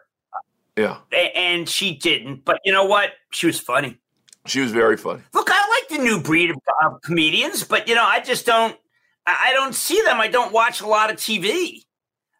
[0.78, 0.98] Yeah.
[1.34, 2.44] And she didn't.
[2.44, 3.10] But you know what?
[3.30, 3.98] She was funny.
[4.46, 5.22] She was very funny.
[5.34, 8.78] Look, I like the new breed of, of comedians, but you know, I just don't.
[9.26, 10.20] I I don't see them.
[10.20, 11.84] I don't watch a lot of TV.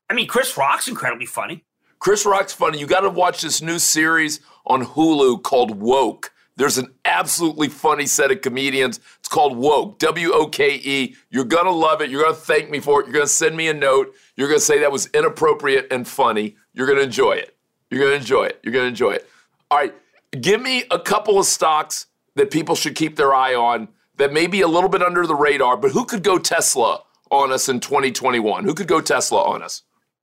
[0.08, 1.64] I mean, Chris Rock's incredibly funny.
[1.98, 2.78] Chris Rock's funny.
[2.78, 6.32] You got to watch this new series on Hulu called Woke.
[6.56, 9.00] There's an absolutely funny set of comedians.
[9.18, 11.16] It's called Woke, W O K E.
[11.30, 12.10] You're going to love it.
[12.10, 13.06] You're going to thank me for it.
[13.06, 14.14] You're going to send me a note.
[14.36, 16.56] You're going to say that was inappropriate and funny.
[16.72, 17.57] You're going to enjoy it.
[17.90, 18.60] You're going to enjoy it.
[18.62, 19.28] You're going to enjoy it.
[19.70, 19.94] All right.
[20.40, 24.46] Give me a couple of stocks that people should keep their eye on that may
[24.46, 27.80] be a little bit under the radar, but who could go Tesla on us in
[27.80, 28.64] 2021?
[28.64, 29.82] Who could go Tesla on us?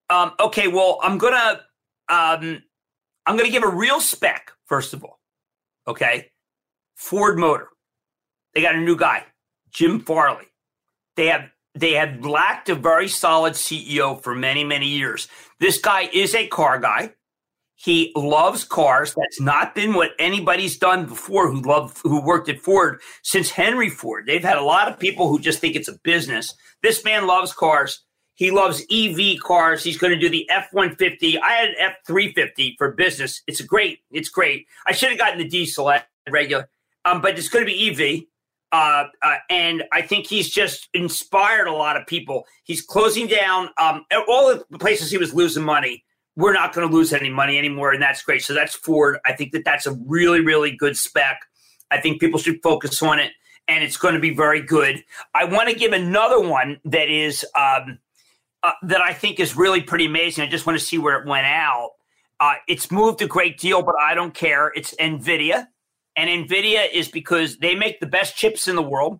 [0.09, 1.61] Um, okay, well, I'm gonna
[2.09, 2.61] um,
[3.26, 5.20] I'm gonna give a real spec first of all.
[5.88, 6.32] Okay,
[6.95, 7.70] Ford Motor,
[8.53, 9.26] they got a new guy,
[9.72, 10.45] Jim Farley.
[11.16, 15.28] They have they have lacked a very solid CEO for many many years.
[15.59, 17.13] This guy is a car guy.
[17.86, 19.14] He loves cars.
[19.14, 23.92] That's not been what anybody's done before who love who worked at Ford since Henry
[23.92, 24.26] Ford.
[24.26, 26.56] They've had a lot of people who just think it's a business.
[26.82, 28.04] This man loves cars.
[28.34, 29.84] He loves EV cars.
[29.84, 31.40] He's going to do the F 150.
[31.40, 33.44] I had an F 350 for business.
[33.46, 34.00] It's great.
[34.10, 34.66] It's great.
[34.88, 36.68] I should have gotten the diesel at regular,
[37.06, 38.24] um, but it's going to be EV.
[38.72, 42.48] Uh, uh, and I think he's just inspired a lot of people.
[42.64, 46.04] He's closing down um, all the places he was losing money
[46.36, 48.44] we're not going to lose any money anymore, and that's great.
[48.44, 49.20] So that's Ford.
[49.26, 51.42] I think that that's a really, really good spec.
[51.92, 53.32] I think people should focus on it,
[53.68, 55.04] and it's going to be very good.
[55.34, 58.00] I want to give another one that is um,
[58.64, 60.44] uh, that I think is really pretty amazing.
[60.44, 61.92] I just want to see where it went out.
[62.40, 64.72] Uh, it's moved a great deal, but I don't care.
[64.76, 65.68] It's Nvidia,
[66.18, 69.20] and Nvidia is because they make the best chips in the world.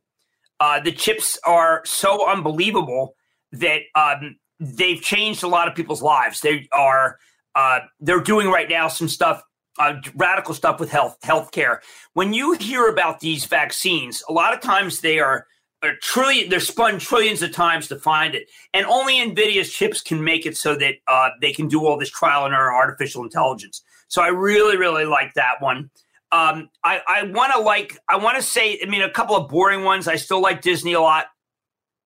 [0.60, 3.16] Uh, the chips are so unbelievable
[3.52, 6.42] that um, they've changed a lot of people's lives.
[6.42, 7.18] They are
[7.56, 9.42] uh, they're doing right now some stuff,
[9.80, 11.80] uh, radical stuff with health healthcare.
[12.14, 15.48] When you hear about these vaccines, a lot of times they are.
[15.84, 20.24] are trillion, they're spun trillions of times to find it, and only Nvidia's chips can
[20.24, 23.84] make it so that uh, they can do all this trial and error artificial intelligence.
[24.08, 25.92] So I really, really like that one.
[26.32, 29.48] Um, I, I want to like, I want to say, I mean, a couple of
[29.48, 30.08] boring ones.
[30.08, 31.28] I still like Disney a lot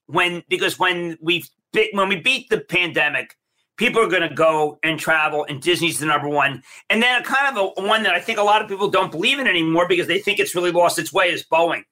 [0.07, 1.45] when because when we
[1.93, 3.35] when we beat the pandemic,
[3.77, 6.63] people are going to go and travel, and Disney's the number one.
[6.89, 9.11] And then a kind of a one that I think a lot of people don't
[9.11, 11.83] believe in anymore because they think it's really lost its way is Boeing.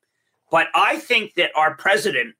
[0.52, 2.36] But I think that our president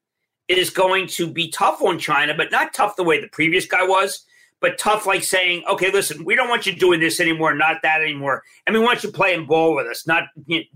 [0.48, 3.84] is going to be tough on China, but not tough the way the previous guy
[3.84, 4.24] was,
[4.60, 8.00] but tough like saying, okay, listen, we don't want you doing this anymore, not that
[8.00, 10.24] anymore, and we want you playing ball with us, not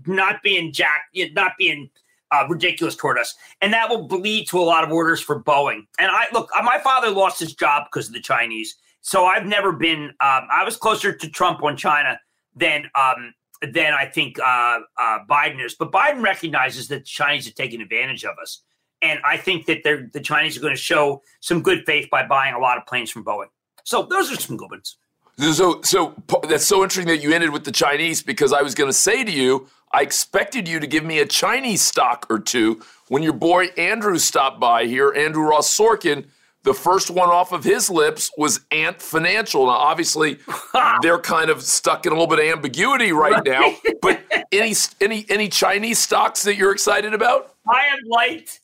[0.05, 1.89] not being jack, not being
[2.33, 5.85] uh, ridiculous toward us, and that will lead to a lot of orders for Boeing.
[5.99, 9.45] And I look, uh, my father lost his job because of the Chinese, so I've
[9.45, 10.05] never been.
[10.19, 12.19] Um, I was closer to Trump on China
[12.55, 15.75] than um, than I think uh, uh, Biden is.
[15.75, 18.63] But Biden recognizes that the Chinese are taking advantage of us,
[19.01, 22.55] and I think that the Chinese are going to show some good faith by buying
[22.55, 23.49] a lot of planes from Boeing.
[23.83, 24.97] So those are some good ones.
[25.37, 26.15] So, so
[26.47, 29.23] that's so interesting that you ended with the Chinese because I was going to say
[29.23, 33.33] to you, I expected you to give me a Chinese stock or two when your
[33.33, 36.25] boy Andrew stopped by here, Andrew Ross Sorkin.
[36.63, 39.65] The first one off of his lips was Ant Financial.
[39.65, 40.39] Now, obviously,
[41.01, 43.75] they're kind of stuck in a little bit of ambiguity right now.
[44.01, 44.21] But
[44.51, 47.53] any any any Chinese stocks that you're excited about?
[47.67, 48.61] I have liked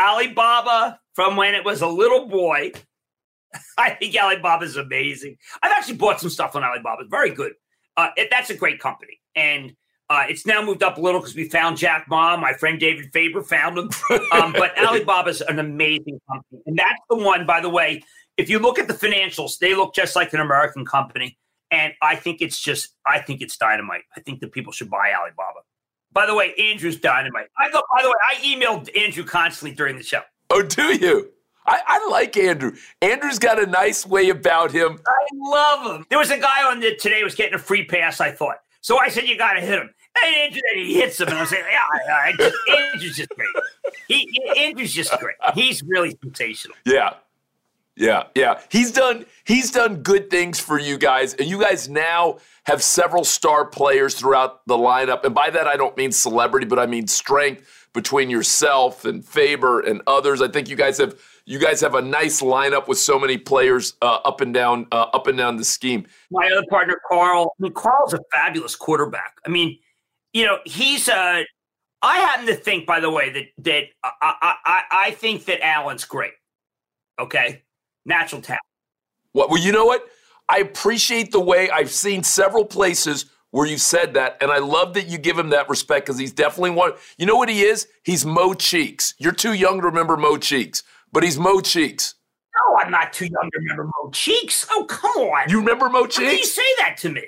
[0.00, 2.72] Alibaba from when it was a little boy.
[3.78, 5.36] I think Alibaba is amazing.
[5.62, 7.02] I've actually bought some stuff on Alibaba.
[7.02, 7.52] It's very good.
[7.96, 9.74] Uh, it, that's a great company, and
[10.10, 12.36] uh, it's now moved up a little because we found Jack Ma.
[12.36, 13.90] My friend David Faber found him.
[14.32, 14.72] Um, but
[15.28, 16.62] is an amazing company.
[16.66, 18.02] And that's the one, by the way,
[18.36, 21.38] if you look at the financials, they look just like an American company.
[21.70, 24.02] And I think it's just, I think it's dynamite.
[24.16, 25.60] I think that people should buy Alibaba.
[26.12, 27.46] By the way, Andrew's dynamite.
[27.56, 30.22] I go, by the way, I emailed Andrew constantly during the show.
[30.50, 31.30] Oh, do you?
[31.70, 32.72] I, I, like Andrew.
[33.00, 34.98] Andrew's got a nice way about him.
[35.06, 36.06] I love him.
[36.10, 38.20] There was a guy on the today was getting a free pass.
[38.20, 38.98] I thought so.
[38.98, 39.90] I said you got to hit him.
[40.24, 42.48] And Andrew, he hits him, and I'm saying, yeah, yeah,
[42.92, 43.48] Andrew's just great.
[44.08, 45.36] He, Andrew's just great.
[45.54, 46.76] He's really sensational.
[46.84, 47.14] Yeah,
[47.96, 48.60] yeah, yeah.
[48.72, 49.24] He's done.
[49.44, 54.16] He's done good things for you guys, and you guys now have several star players
[54.16, 55.24] throughout the lineup.
[55.24, 59.80] And by that, I don't mean celebrity, but I mean strength between yourself and Faber
[59.80, 60.42] and others.
[60.42, 61.20] I think you guys have
[61.50, 65.06] you guys have a nice lineup with so many players uh, up and down uh,
[65.12, 66.06] up and down the scheme.
[66.30, 67.54] My other partner, Carl.
[67.58, 69.38] I mean, Carl's a fabulous quarterback.
[69.44, 69.78] I mean
[70.32, 71.42] you know, he's uh
[72.02, 76.04] I happen to think, by the way, that that I I I think that Allen's
[76.04, 76.32] great.
[77.18, 77.62] Okay,
[78.04, 78.62] natural talent.
[79.32, 79.50] What?
[79.50, 80.06] Well, you know what?
[80.48, 84.94] I appreciate the way I've seen several places where you said that, and I love
[84.94, 86.92] that you give him that respect because he's definitely one.
[87.18, 87.88] You know what he is?
[88.04, 89.14] He's Mo Cheeks.
[89.18, 90.82] You're too young to remember Mo Cheeks,
[91.12, 92.14] but he's Mo Cheeks.
[92.54, 94.66] No, I'm not too young to remember Mo Cheeks.
[94.70, 95.48] Oh, come on.
[95.48, 96.16] You remember Mo Cheeks?
[96.16, 97.22] How can you say that to me?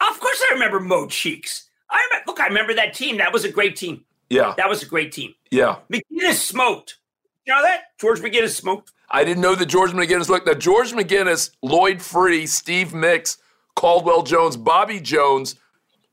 [0.00, 1.68] Of course, I remember Mo Cheeks.
[1.90, 3.18] I remember, look, I remember that team.
[3.18, 4.04] That was a great team.
[4.30, 4.54] Yeah.
[4.56, 5.34] That was a great team.
[5.50, 5.76] Yeah.
[5.92, 6.98] McGinnis smoked.
[7.46, 7.82] You know that?
[8.00, 8.92] George McGinnis smoked.
[9.10, 10.46] I didn't know that George McGinnis looked.
[10.46, 13.36] Now, George McGinnis, Lloyd Free, Steve Mix,
[13.76, 15.56] Caldwell Jones, Bobby Jones.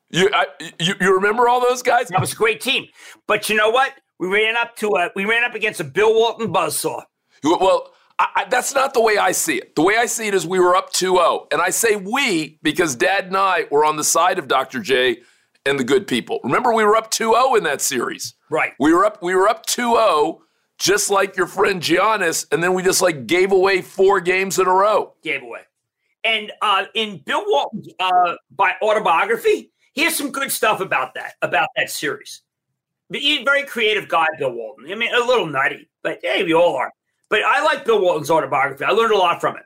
[0.09, 0.47] You, I,
[0.79, 2.09] you, you remember all those guys?
[2.09, 2.87] That was a great team.
[3.25, 3.93] But you know what?
[4.19, 7.03] We ran up to a we ran up against a Bill Walton buzzsaw.
[7.43, 9.75] Well, I, I, that's not the way I see it.
[9.75, 11.47] The way I see it is we were up 2-0.
[11.51, 14.81] And I say we because Dad and I were on the side of Dr.
[14.81, 15.21] J
[15.65, 16.39] and the good people.
[16.43, 18.33] Remember we were up 2-0 in that series.
[18.49, 18.73] Right.
[18.79, 20.39] We were up we were up 2-0
[20.77, 24.67] just like your friend Giannis and then we just like gave away four games in
[24.67, 25.13] a row.
[25.23, 25.61] Gave away.
[26.23, 31.33] And uh, in Bill Walton's uh, by autobiography, he has some good stuff about that,
[31.41, 32.41] about that series.
[33.09, 34.91] But he's a very creative guy, Bill Walton.
[34.91, 36.91] I mean, a little nutty, but hey, we all are.
[37.29, 38.83] But I like Bill Walton's autobiography.
[38.83, 39.63] I learned a lot from it.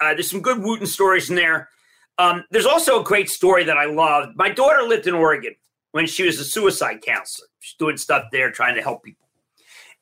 [0.00, 1.68] Uh, there's some good Wooden stories in there.
[2.18, 4.36] Um, there's also a great story that I loved.
[4.36, 5.54] My daughter lived in Oregon
[5.92, 7.48] when she was a suicide counselor.
[7.60, 9.28] She's doing stuff there, trying to help people.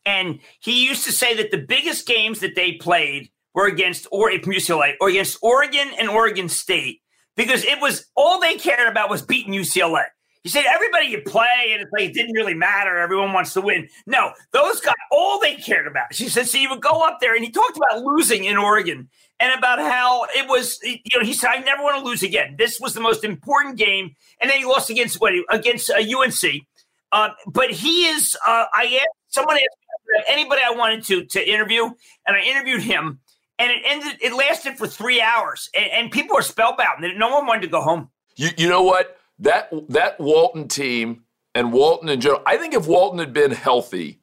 [0.05, 4.31] And he used to say that the biggest games that they played were against or
[4.31, 7.01] UCLA or against Oregon and Oregon State
[7.37, 10.05] because it was all they cared about was beating UCLA.
[10.47, 12.99] He said everybody you play, and it's like it didn't really matter.
[12.99, 13.89] Everyone wants to win.
[14.07, 16.15] No, those guys, all they cared about.
[16.15, 19.09] She said, so you would go up there, and he talked about losing in Oregon
[19.41, 20.79] and about how it was.
[20.85, 22.55] You know, he said, I never want to lose again.
[22.57, 25.33] This was the most important game, and then he lost against what?
[25.51, 26.63] Against uh, UNC.
[27.11, 28.37] Uh, but he is.
[28.47, 31.87] Uh, I asked someone asked anybody I wanted to to interview,
[32.25, 33.19] and I interviewed him,
[33.59, 34.19] and it ended.
[34.21, 37.05] It lasted for three hours, and, and people were spellbound.
[37.17, 38.11] No one wanted to go home.
[38.37, 39.16] You, you know what?
[39.39, 41.25] That that Walton team
[41.55, 44.21] and Walton in general, I think if Walton had been healthy,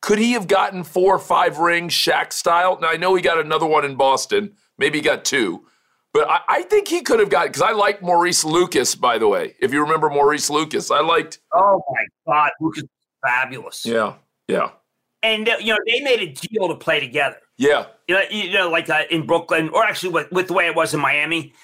[0.00, 2.78] could he have gotten four or five rings Shaq style?
[2.80, 5.66] Now I know he got another one in Boston, maybe he got two,
[6.12, 9.28] but I, I think he could have got because I like Maurice Lucas, by the
[9.28, 9.56] way.
[9.60, 11.40] If you remember Maurice Lucas, I liked.
[11.52, 12.90] Oh my God, Lucas, was
[13.30, 13.84] fabulous.
[13.84, 14.14] Yeah,
[14.46, 14.70] yeah.
[15.22, 17.36] And uh, you know they made a deal to play together.
[17.56, 20.66] Yeah, you know, you know like uh, in Brooklyn, or actually with, with the way
[20.66, 21.54] it was in Miami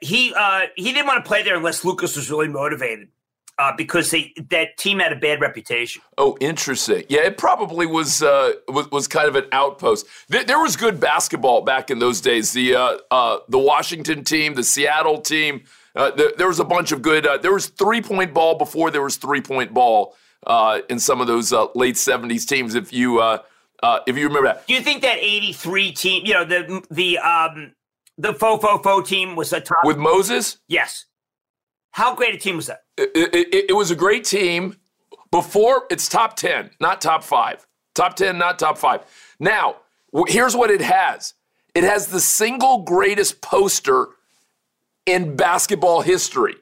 [0.00, 3.08] he uh, he didn't want to play there unless Lucas was really motivated.
[3.56, 6.02] Uh, because they, that team had a bad reputation.
[6.18, 7.04] Oh, interesting.
[7.08, 10.06] Yeah, it probably was uh, was, was kind of an outpost.
[10.28, 12.52] There, there, was good basketball back in those days.
[12.52, 15.62] The uh, uh the Washington team, the Seattle team.
[15.94, 17.28] Uh, the, there was a bunch of good.
[17.28, 20.16] Uh, there was three point ball before there was three point ball
[20.88, 22.74] in some of those late seventies teams.
[22.74, 26.26] If you if you remember that, do you think that eighty three team?
[26.26, 27.72] You know the the um,
[28.18, 30.58] the fo fo fo team was a top with Moses.
[30.68, 31.06] Yes.
[31.92, 32.82] How great a team was that?
[32.96, 34.76] It, it, it, was a great team.
[35.30, 37.66] Before it's top ten, not top five.
[37.94, 39.02] Top ten, not top five.
[39.38, 39.76] Now,
[40.26, 41.34] here's what it has.
[41.74, 44.08] It has the single greatest poster
[45.06, 46.54] in basketball history.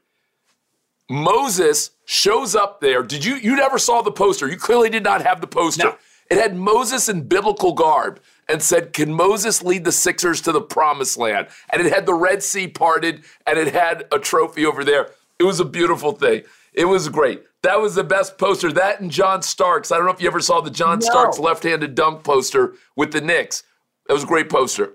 [1.09, 3.03] Moses shows up there.
[3.03, 4.49] Did you you never saw the poster?
[4.49, 5.85] You clearly did not have the poster.
[5.85, 5.97] No.
[6.31, 10.61] It had Moses in biblical garb and said, Can Moses lead the Sixers to the
[10.61, 11.49] promised land?
[11.71, 15.11] And it had the Red Sea parted and it had a trophy over there.
[15.39, 16.43] It was a beautiful thing.
[16.73, 17.43] It was great.
[17.63, 18.73] That was the best poster.
[18.73, 19.93] That and John Starks.
[19.93, 21.07] I don't know if you ever saw the John no.
[21.07, 23.63] Starks left handed dunk poster with the Knicks.
[24.07, 24.95] That was a great poster.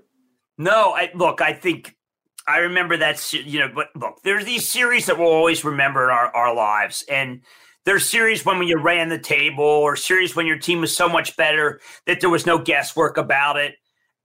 [0.57, 1.95] No, I, look, I think
[2.47, 6.09] I remember that, you know, but look, there's these series that we'll always remember in
[6.09, 7.05] our, our lives.
[7.09, 7.41] And
[7.87, 11.37] there's series when you ran the table or series when your team was so much
[11.37, 13.75] better that there was no guesswork about it.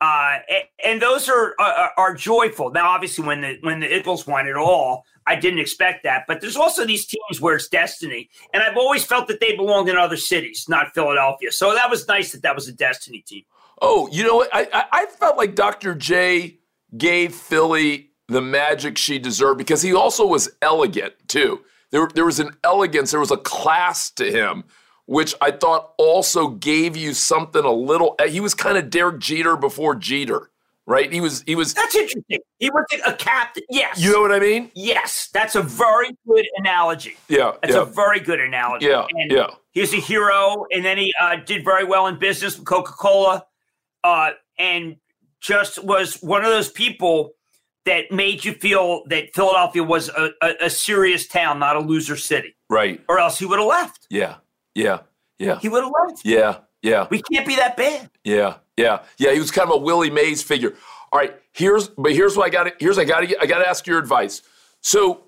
[0.00, 2.72] Uh, and, and, those are, are, are joyful.
[2.72, 6.24] Now, obviously, when the when the Eagles won it all, I didn't expect that.
[6.26, 9.88] But there's also these teams where it's destiny, and I've always felt that they belonged
[9.88, 11.52] in other cities, not Philadelphia.
[11.52, 13.44] So that was nice that that was a destiny team.
[13.80, 14.52] Oh, you know what?
[14.52, 15.94] I, I, I felt like Dr.
[15.94, 16.58] J
[16.98, 21.60] gave Philly the magic she deserved because he also was elegant too.
[21.92, 24.64] There, there was an elegance, there was a class to him,
[25.06, 28.16] which I thought also gave you something a little.
[28.26, 30.50] He was kind of Derek Jeter before Jeter,
[30.86, 31.12] right?
[31.12, 31.74] He was, he was.
[31.74, 32.38] That's interesting.
[32.58, 33.64] He was a captain.
[33.68, 34.00] Yes.
[34.00, 34.70] You know what I mean?
[34.74, 35.28] Yes.
[35.34, 37.16] That's a very good analogy.
[37.28, 37.52] Yeah.
[37.62, 37.82] That's yeah.
[37.82, 38.86] a very good analogy.
[38.86, 39.06] Yeah.
[39.10, 39.48] And yeah.
[39.72, 43.44] He's a hero, and then he uh, did very well in business with Coca Cola,
[44.02, 44.96] uh, and
[45.40, 47.32] just was one of those people
[47.84, 52.16] that made you feel that Philadelphia was a, a, a, serious town, not a loser
[52.16, 52.54] city.
[52.70, 53.02] Right.
[53.08, 54.06] Or else he would have left.
[54.08, 54.36] Yeah.
[54.74, 55.00] Yeah.
[55.38, 55.58] Yeah.
[55.58, 56.24] He would have left.
[56.24, 56.58] Yeah.
[56.82, 57.06] Yeah.
[57.10, 58.10] We can't be that bad.
[58.24, 58.56] Yeah.
[58.76, 59.02] Yeah.
[59.18, 59.32] Yeah.
[59.32, 60.74] He was kind of a Willie Mays figure.
[61.12, 61.34] All right.
[61.52, 62.72] Here's, but here's what I got.
[62.80, 63.40] Here's I got to.
[63.40, 64.42] I got to ask your advice.
[64.80, 65.24] So,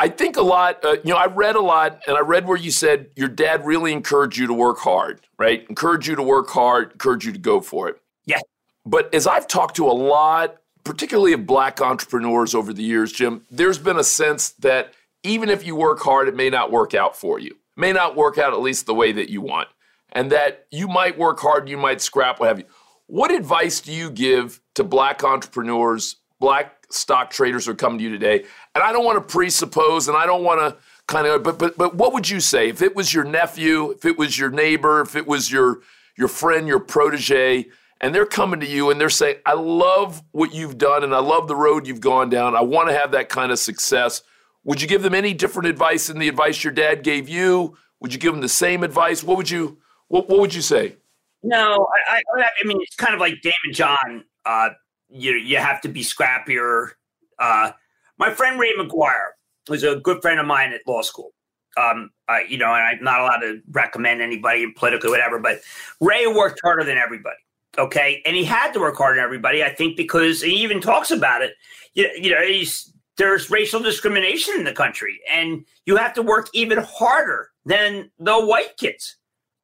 [0.00, 0.82] I think a lot.
[0.84, 3.66] Uh, you know, I read a lot, and I read where you said your dad
[3.66, 5.20] really encouraged you to work hard.
[5.38, 5.66] Right.
[5.68, 6.92] Encouraged you to work hard.
[6.92, 8.00] Encouraged you to go for it.
[8.24, 8.40] Yeah.
[8.86, 10.56] But as I've talked to a lot
[10.88, 15.66] particularly of black entrepreneurs over the years, Jim, there's been a sense that even if
[15.66, 17.50] you work hard, it may not work out for you.
[17.50, 19.68] It may not work out at least the way that you want.
[20.12, 22.64] And that you might work hard, you might scrap, what have you.
[23.06, 28.04] What advice do you give to black entrepreneurs, black stock traders who are coming to
[28.04, 28.46] you today?
[28.74, 31.76] And I don't want to presuppose and I don't want to kind of but but
[31.76, 35.02] but what would you say if it was your nephew, if it was your neighbor,
[35.02, 35.80] if it was your
[36.16, 37.66] your friend, your protege,
[38.00, 41.18] and they're coming to you and they're saying, I love what you've done and I
[41.18, 42.54] love the road you've gone down.
[42.54, 44.22] I want to have that kind of success.
[44.64, 47.76] Would you give them any different advice than the advice your dad gave you?
[48.00, 49.24] Would you give them the same advice?
[49.24, 49.78] What would you
[50.08, 50.96] what, what would you say?
[51.42, 54.24] No, I, I, I mean it's kind of like Daymond John.
[54.44, 54.70] Uh,
[55.08, 56.90] you you have to be scrappier.
[57.38, 57.72] Uh,
[58.18, 59.30] my friend Ray McGuire
[59.68, 61.32] was a good friend of mine at law school.
[61.76, 62.10] Um,
[62.48, 65.38] you know, and I'm not allowed to recommend anybody in politically, whatever.
[65.38, 65.60] But
[66.00, 67.36] Ray worked harder than everybody.
[67.78, 69.62] Okay, and he had to work harder than everybody.
[69.62, 71.54] I think because he even talks about it.
[71.94, 76.48] You, you know, he's there's racial discrimination in the country, and you have to work
[76.54, 79.16] even harder than the white kids.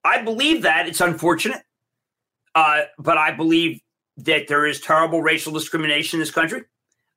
[0.05, 0.87] I believe that.
[0.87, 1.63] It's unfortunate.
[2.55, 3.81] Uh, but I believe
[4.19, 6.63] that there is terrible racial discrimination in this country.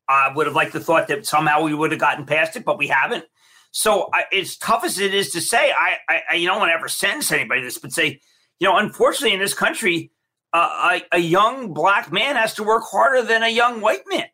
[0.09, 2.77] I would have liked to thought that somehow we would have gotten past it, but
[2.77, 3.25] we haven't.
[3.71, 6.69] So I, as tough as it is to say, I, I, I you don't want
[6.69, 8.21] to ever sentence anybody this, but say,
[8.59, 10.11] you know, unfortunately in this country,
[10.53, 14.27] a, a young black man has to work harder than a young white man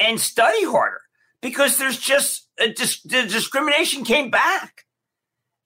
[0.00, 1.00] and study harder
[1.40, 4.86] because there's just dis- the discrimination came back.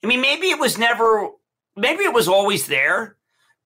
[0.03, 1.29] I mean, maybe it was never
[1.77, 3.17] maybe it was always there,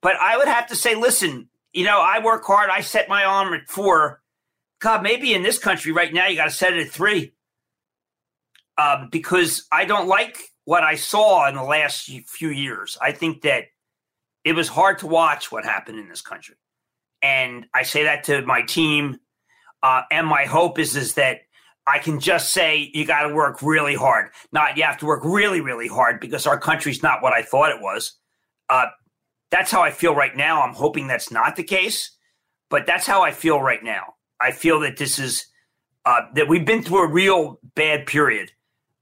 [0.01, 2.71] but I would have to say, listen, you know, I work hard.
[2.71, 4.21] I set my arm at four.
[4.81, 7.33] God, maybe in this country right now, you got to set it at three.
[8.77, 12.97] Um, because I don't like what I saw in the last few years.
[13.01, 13.67] I think that
[14.45, 16.57] it was hard to watch what happened in this country.
[17.23, 19.19] And I say that to my team.
[19.83, 21.41] Uh, and my hope is, is that
[21.87, 24.31] I can just say you got to work really hard.
[24.53, 27.71] Not you have to work really, really hard because our country's not what I thought
[27.71, 28.13] it was.
[28.69, 28.87] Uh,
[29.51, 30.63] that's how I feel right now.
[30.63, 32.17] I'm hoping that's not the case,
[32.71, 34.15] but that's how I feel right now.
[34.41, 35.47] I feel that this is
[36.05, 38.51] uh, that we've been through a real bad period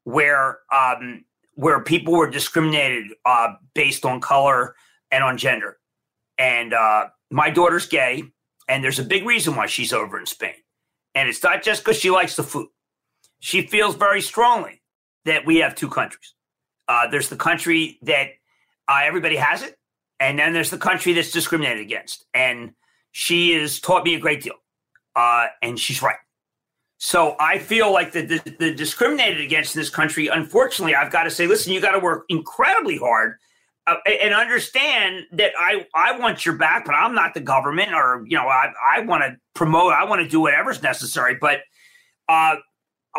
[0.04, 1.24] where um,
[1.54, 4.74] where people were discriminated uh, based on color
[5.10, 5.78] and on gender.
[6.38, 8.24] And uh, my daughter's gay,
[8.68, 10.54] and there's a big reason why she's over in Spain.
[11.14, 12.68] And it's not just because she likes the food.
[13.40, 14.82] She feels very strongly
[15.24, 16.34] that we have two countries.
[16.88, 18.28] Uh, there's the country that
[18.88, 19.76] uh, everybody has it,
[20.18, 22.24] and then there's the country that's discriminated against.
[22.34, 22.72] And
[23.12, 24.56] she has taught me a great deal,
[25.16, 26.16] uh, and she's right.
[26.98, 31.24] So I feel like the, the, the discriminated against in this country, unfortunately, I've got
[31.24, 33.36] to say, listen, you got to work incredibly hard
[33.86, 38.24] uh, and understand that I, I want your back, but I'm not the government or,
[38.26, 41.36] you know, I, I want to promote, I want to do whatever's necessary.
[41.40, 41.60] But
[42.28, 42.56] uh,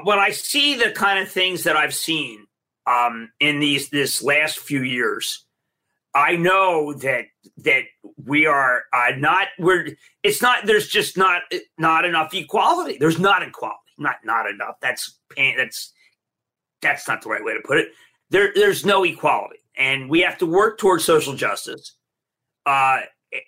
[0.03, 2.45] when I see the kind of things that I've seen
[2.86, 5.45] um, in these this last few years,
[6.14, 7.26] I know that
[7.57, 7.84] that
[8.26, 11.43] we are uh, not we're it's not there's just not
[11.78, 12.97] not enough equality.
[12.99, 13.78] There's not equality.
[13.97, 14.76] Not not enough.
[14.82, 15.93] That's that's
[16.82, 17.89] that's not the right way to put it.
[18.30, 21.95] There there's no equality and we have to work towards social justice.
[22.67, 22.99] Uh,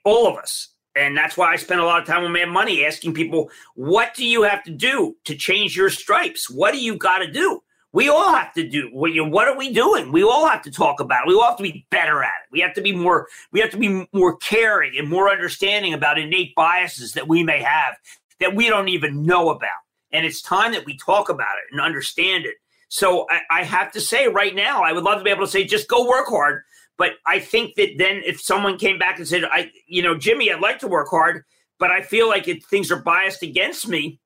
[0.04, 0.70] all of us.
[0.96, 4.16] And that's why I spend a lot of time on Mad Money asking people, what
[4.16, 6.50] do you have to do to change your stripes?
[6.50, 7.62] What do you got to do?
[7.92, 8.90] We all have to do.
[8.92, 10.12] What are we doing?
[10.12, 11.28] We all have to talk about it.
[11.28, 12.52] We all have to be better at it.
[12.52, 13.28] We have to be more.
[13.52, 17.62] We have to be more caring and more understanding about innate biases that we may
[17.62, 17.96] have
[18.40, 19.70] that we don't even know about.
[20.12, 22.56] And it's time that we talk about it and understand it
[22.94, 25.52] so I, I have to say right now, I would love to be able to
[25.52, 26.62] say, just go work hard.
[26.96, 30.52] But I think that then if someone came back and said, I, you know, Jimmy,
[30.52, 31.44] I'd like to work hard,
[31.80, 34.20] but I feel like it, things are biased against me.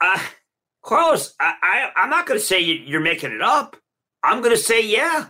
[0.00, 0.18] Uh,
[0.82, 3.76] Carlos, I, I, I'm not going to say you're making it up.
[4.22, 5.26] I'm going to say, yeah,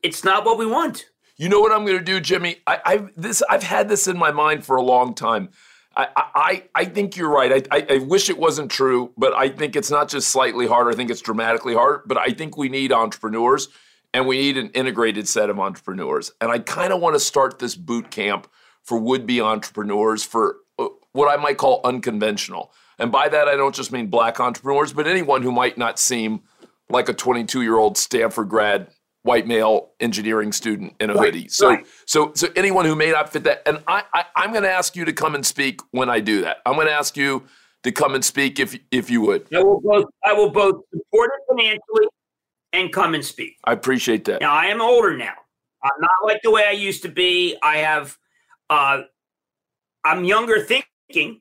[0.00, 1.04] it's not what we want.
[1.36, 2.58] You know what I'm going to do, Jimmy?
[2.64, 5.48] I, I've this I've had this in my mind for a long time.
[5.98, 7.66] I, I, I think you're right.
[7.72, 10.90] I, I, I, wish it wasn't true, but I think it's not just slightly harder.
[10.90, 12.04] I think it's dramatically harder.
[12.06, 13.68] But I think we need entrepreneurs
[14.14, 16.30] and we need an integrated set of entrepreneurs.
[16.40, 18.48] And I kind of want to start this boot camp
[18.84, 22.72] for would be entrepreneurs for uh, what I might call unconventional.
[23.00, 26.42] And by that, I don't just mean black entrepreneurs, but anyone who might not seem
[26.88, 28.88] like a 22 year old Stanford grad
[29.22, 31.48] white male engineering student in a right, hoodie.
[31.48, 31.86] So, right.
[32.06, 34.96] so, so anyone who may not fit that, and I, I I'm going to ask
[34.96, 36.58] you to come and speak when I do that.
[36.64, 37.44] I'm going to ask you
[37.82, 39.46] to come and speak if if you would.
[39.54, 42.08] I will both I will both support it financially
[42.72, 43.56] and come and speak.
[43.64, 44.40] I appreciate that.
[44.40, 45.34] Now I am older now.
[45.82, 47.56] I'm not like the way I used to be.
[47.62, 48.16] I have
[48.68, 49.02] uh
[50.04, 51.40] I'm younger thinking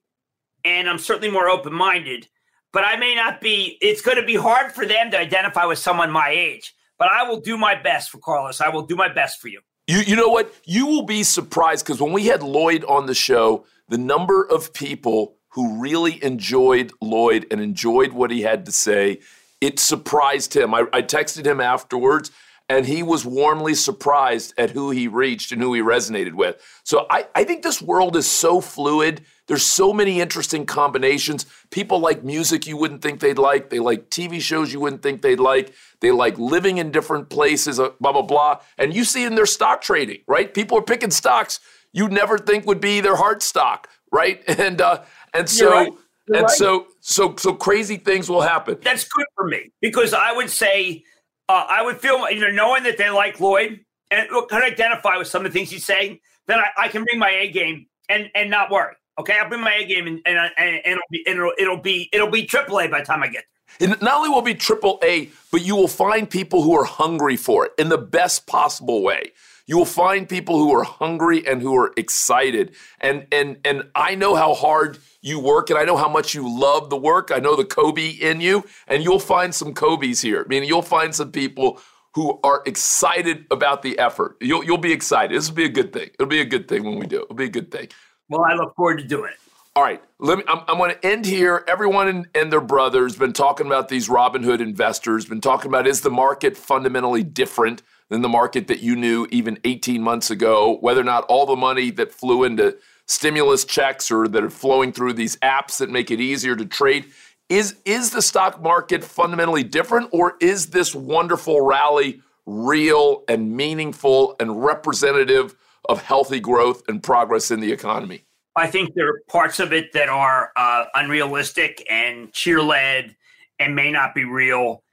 [0.64, 2.28] and I'm certainly more open minded.
[2.74, 3.78] but I may not be.
[3.82, 6.76] It's going to be hard for them to identify with someone my age.
[6.98, 8.62] But I will do my best for Carlos.
[8.62, 9.62] I will do my best for you.
[9.88, 10.54] You, you know what?
[10.66, 14.74] You will be surprised because when we had Lloyd on the show, the number of
[14.74, 19.20] people who really enjoyed Lloyd and enjoyed what he had to say,
[19.62, 20.74] it surprised him.
[20.74, 22.32] I, I texted him afterwards
[22.70, 26.62] and he was warmly surprised at who he reached and who he resonated with.
[26.84, 29.22] So I, I think this world is so fluid.
[29.48, 31.46] There's so many interesting combinations.
[31.72, 33.70] People like music you wouldn't think they'd like.
[33.70, 35.74] They like TV shows you wouldn't think they'd like.
[36.02, 38.60] They like living in different places, uh, blah, blah, blah.
[38.78, 40.54] And you see in their stock trading, right?
[40.54, 41.60] People are picking stocks
[41.98, 44.44] you'd never think would be their heart stock, right?
[44.60, 45.04] And uh,
[45.34, 45.92] and so right.
[46.28, 46.50] and right.
[46.50, 48.78] so so so crazy things will happen.
[48.82, 51.04] That's good for me because I would say
[51.50, 53.80] uh, I would feel, you know, knowing that they like Lloyd
[54.12, 57.20] and can identify with some of the things he's saying, then I, I, can bring
[57.20, 58.96] my A game and and not worry.
[59.20, 61.82] Okay, I'll bring my A game and and, and, and it'll be and it'll, it'll
[61.82, 63.57] be it'll be triple A by the time I get there.
[63.80, 67.38] And not only will be triple A, but you will find people who are hungry
[67.38, 69.32] for it in the best possible way.
[69.68, 72.74] You will find people who are hungry and who are excited.
[73.02, 76.48] And and and I know how hard you work and I know how much you
[76.48, 77.32] love the work.
[77.34, 80.44] I know the Kobe in you, and you'll find some Kobe's here.
[80.46, 81.82] I mean, you'll find some people
[82.14, 84.38] who are excited about the effort.
[84.40, 85.36] You'll you'll be excited.
[85.36, 86.10] This will be a good thing.
[86.14, 87.24] It'll be a good thing when we do it.
[87.24, 87.90] It'll be a good thing.
[88.30, 89.40] Well, I look forward to doing it.
[89.78, 90.44] All right, let me.
[90.48, 91.64] I'm, I'm going to end here.
[91.68, 95.28] Everyone and, and their brothers been talking about these Robinhood investors.
[95.28, 99.60] Been talking about is the market fundamentally different than the market that you knew even
[99.66, 100.80] 18 months ago?
[100.82, 102.76] Whether or not all the money that flew into
[103.06, 107.06] stimulus checks or that are flowing through these apps that make it easier to trade.
[107.48, 114.38] Is, is the stock market fundamentally different, or is this wonderful rally real and meaningful
[114.40, 115.54] and representative
[115.88, 118.24] of healthy growth and progress in the economy?
[118.58, 123.16] I think there are parts of it that are uh, unrealistic and cheer led
[123.60, 124.84] and may not be real.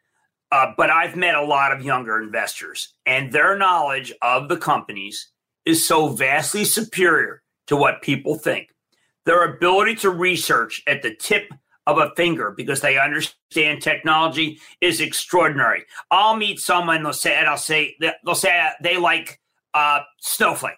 [0.52, 5.30] Uh, but I've met a lot of younger investors, and their knowledge of the companies
[5.64, 8.68] is so vastly superior to what people think.
[9.24, 11.50] Their ability to research at the tip
[11.86, 15.84] of a finger because they understand technology is extraordinary.
[16.10, 19.40] I'll meet someone they'll say and I'll say they'll say they like
[19.72, 20.76] uh, Snowflake,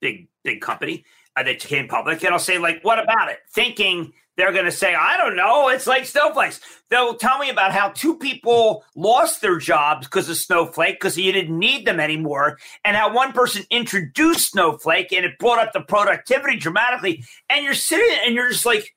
[0.00, 3.38] big big company uh, Uh, that came public, and I'll say like, what about it?
[3.50, 5.68] Thinking they're going to say, I don't know.
[5.68, 6.60] It's like snowflakes.
[6.90, 11.32] They'll tell me about how two people lost their jobs because of Snowflake because you
[11.32, 15.80] didn't need them anymore, and how one person introduced Snowflake and it brought up the
[15.80, 17.24] productivity dramatically.
[17.48, 18.94] And you're sitting and you're just like,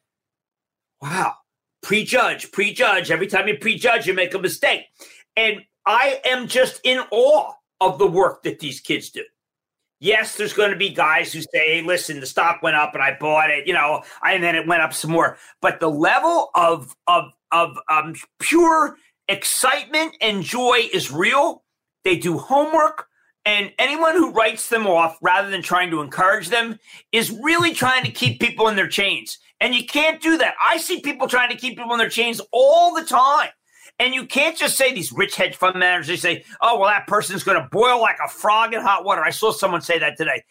[1.02, 1.34] wow,
[1.82, 3.12] prejudge, prejudge.
[3.12, 4.82] Every time you prejudge, you make a mistake.
[5.36, 9.24] And I am just in awe of the work that these kids do.
[10.00, 13.02] Yes, there's going to be guys who say, hey, listen, the stock went up and
[13.02, 15.38] I bought it, you know, and then it went up some more.
[15.62, 18.98] But the level of of of um, pure
[19.28, 21.64] excitement and joy is real.
[22.04, 23.08] They do homework,
[23.44, 26.78] and anyone who writes them off rather than trying to encourage them
[27.12, 29.40] is really trying to keep people in their chains.
[29.60, 30.54] And you can't do that.
[30.64, 33.50] I see people trying to keep people in their chains all the time.
[34.00, 37.08] And you can't just say these rich hedge fund managers, they say, oh, well, that
[37.08, 39.24] person's going to boil like a frog in hot water.
[39.24, 40.44] I saw someone say that today.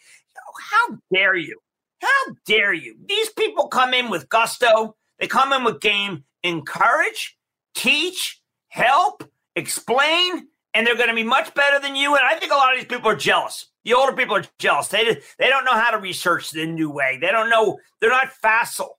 [0.71, 1.59] How dare you?
[2.01, 2.97] How dare you?
[3.07, 7.37] These people come in with gusto, they come in with game, encourage,
[7.73, 9.23] teach, help,
[9.55, 12.15] explain, and they're going to be much better than you.
[12.15, 13.67] And I think a lot of these people are jealous.
[13.83, 14.89] The older people are jealous.
[14.89, 17.17] They, they don't know how to research the new way.
[17.19, 17.79] They don't know.
[18.01, 18.96] They're not facile.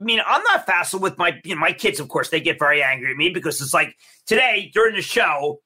[0.00, 2.00] I mean, I'm not facile with my you know, my kids.
[2.00, 3.96] Of course, they get very angry at me because it's like
[4.26, 5.60] today during the show,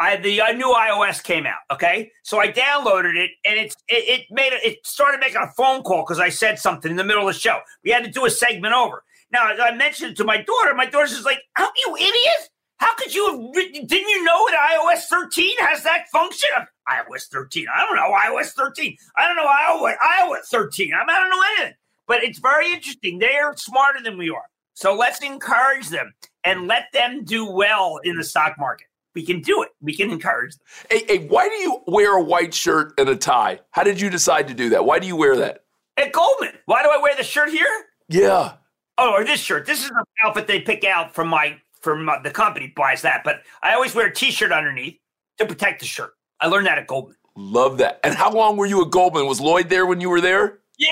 [0.00, 1.60] I the uh, new iOS came out.
[1.70, 5.50] Okay, so I downloaded it and it's it, it made it, it started making a
[5.56, 7.60] phone call because I said something in the middle of the show.
[7.84, 9.02] We had to do a segment over.
[9.30, 10.74] Now I mentioned it to my daughter.
[10.74, 12.50] My daughter's just like, "How you idiot?
[12.78, 13.52] How could you have?
[13.52, 16.48] Didn't you know that iOS 13 has that function?"
[16.88, 17.66] iOS 13.
[17.74, 18.96] I don't know iOS 13.
[19.16, 20.92] I don't know iOS iOS 13.
[20.94, 21.76] I, mean, I don't know anything.
[22.06, 23.18] But it's very interesting.
[23.18, 24.44] They are smarter than we are.
[24.74, 26.12] So let's encourage them
[26.42, 28.88] and let them do well in the stock market.
[29.14, 29.70] We can do it.
[29.80, 30.66] We can encourage them.
[30.90, 33.60] Hey, hey, why do you wear a white shirt and a tie?
[33.70, 34.84] How did you decide to do that?
[34.84, 35.64] Why do you wear that?
[35.96, 36.54] At Goldman.
[36.66, 37.66] Why do I wear the shirt here?
[38.08, 38.54] Yeah.
[38.98, 39.66] Oh, or this shirt.
[39.66, 43.22] This is an outfit they pick out from my from the company buys that.
[43.24, 44.98] But I always wear a t-shirt underneath
[45.38, 46.14] to protect the shirt.
[46.40, 47.16] I learned that at Goldman.
[47.36, 48.00] Love that.
[48.02, 49.26] And how long were you at Goldman?
[49.26, 50.60] Was Lloyd there when you were there?
[50.78, 50.88] Yeah,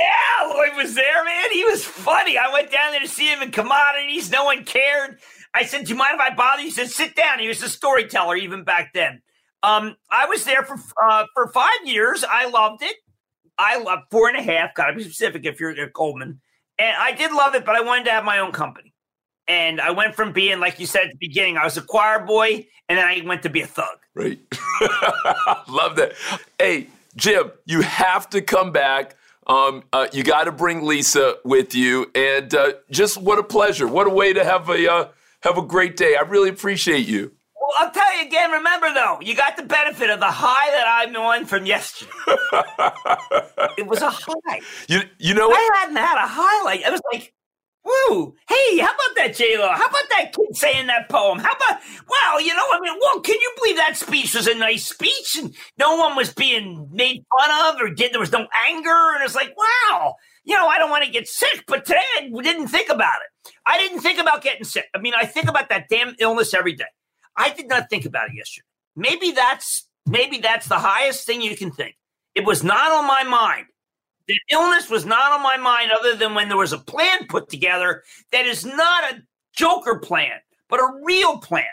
[0.49, 1.51] Lloyd was there, man.
[1.53, 2.39] He was funny.
[2.39, 4.31] I went down there to see him in commodities.
[4.31, 5.19] No one cared.
[5.55, 6.63] I said, "Do you mind if I bother?
[6.63, 9.23] He said, "Sit down." He was a storyteller even back then.
[9.63, 12.25] Um, I was there for uh, for five years.
[12.29, 12.97] I loved it.
[13.59, 14.75] I loved four and a half.
[14.75, 16.41] Got to be specific if you're at Goldman.
[16.79, 18.95] And I did love it, but I wanted to have my own company.
[19.47, 22.25] And I went from being, like you said at the beginning, I was a choir
[22.25, 23.99] boy, and then I went to be a thug.
[24.15, 24.39] Right.
[25.69, 26.15] Love that.
[26.59, 29.17] Hey, Jim, you have to come back.
[29.47, 33.89] Um, uh, you got to bring Lisa with you, and uh, just what a pleasure!
[33.89, 35.09] What a way to have a uh,
[35.43, 36.17] have a great day.
[36.17, 37.33] I really appreciate you.
[37.61, 38.51] Well, I'll tell you again.
[38.53, 42.11] Remember, though, you got the benefit of the high that I'm on from yesterday.
[43.79, 44.61] it was a high.
[44.89, 45.59] You you know what?
[45.59, 46.85] I hadn't had a highlight.
[46.85, 47.33] I was like,
[47.85, 48.35] Woo!
[48.49, 49.69] Hey, how about that, J Lo?
[49.69, 51.39] How about that kid saying that poem?
[51.39, 52.39] How about wow?
[52.39, 55.55] You know, I mean, well, can you believe that speech was a nice speech and
[55.79, 59.35] no one was being made fun of or did there was no anger and it's
[59.35, 60.15] like wow.
[60.45, 63.53] You know, I don't want to get sick, but today I didn't think about it.
[63.67, 64.87] I didn't think about getting sick.
[64.95, 66.85] I mean, I think about that damn illness every day.
[67.37, 68.67] I did not think about it yesterday.
[68.95, 71.97] Maybe that's maybe that's the highest thing you can think.
[72.35, 73.67] It was not on my mind.
[74.29, 77.49] The illness was not on my mind other than when there was a plan put
[77.49, 79.23] together that is not a
[79.55, 80.39] joker plan,
[80.69, 81.65] but a real plan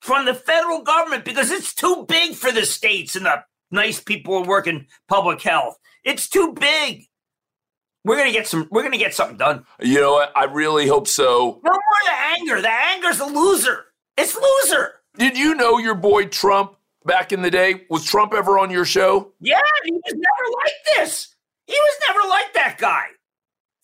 [0.00, 4.42] from the federal government because it's too big for the states and the nice people
[4.42, 5.78] who work in public health.
[6.04, 7.04] It's too big.
[8.04, 8.66] We're gonna get some.
[8.70, 9.64] We're gonna get something done.
[9.80, 10.32] You know what?
[10.34, 11.60] I really hope so.
[11.62, 12.62] No more the anger.
[12.62, 13.86] The anger's a loser.
[14.16, 14.94] It's loser.
[15.18, 17.84] Did you know your boy Trump back in the day?
[17.90, 19.32] Was Trump ever on your show?
[19.40, 21.34] Yeah, he was never like this.
[21.70, 23.04] He was never like that guy.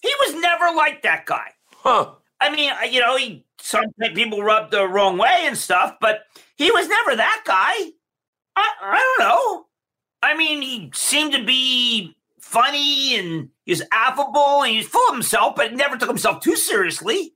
[0.02, 1.52] He was never like that guy.
[1.72, 2.14] Huh.
[2.40, 6.24] I mean, you know, he some people rubbed the wrong way and stuff, but
[6.56, 7.92] he was never that guy.
[8.56, 9.66] I, I don't know.
[10.20, 15.08] I mean, he seemed to be funny and he was affable and he was full
[15.08, 17.34] of himself, but never took himself too seriously.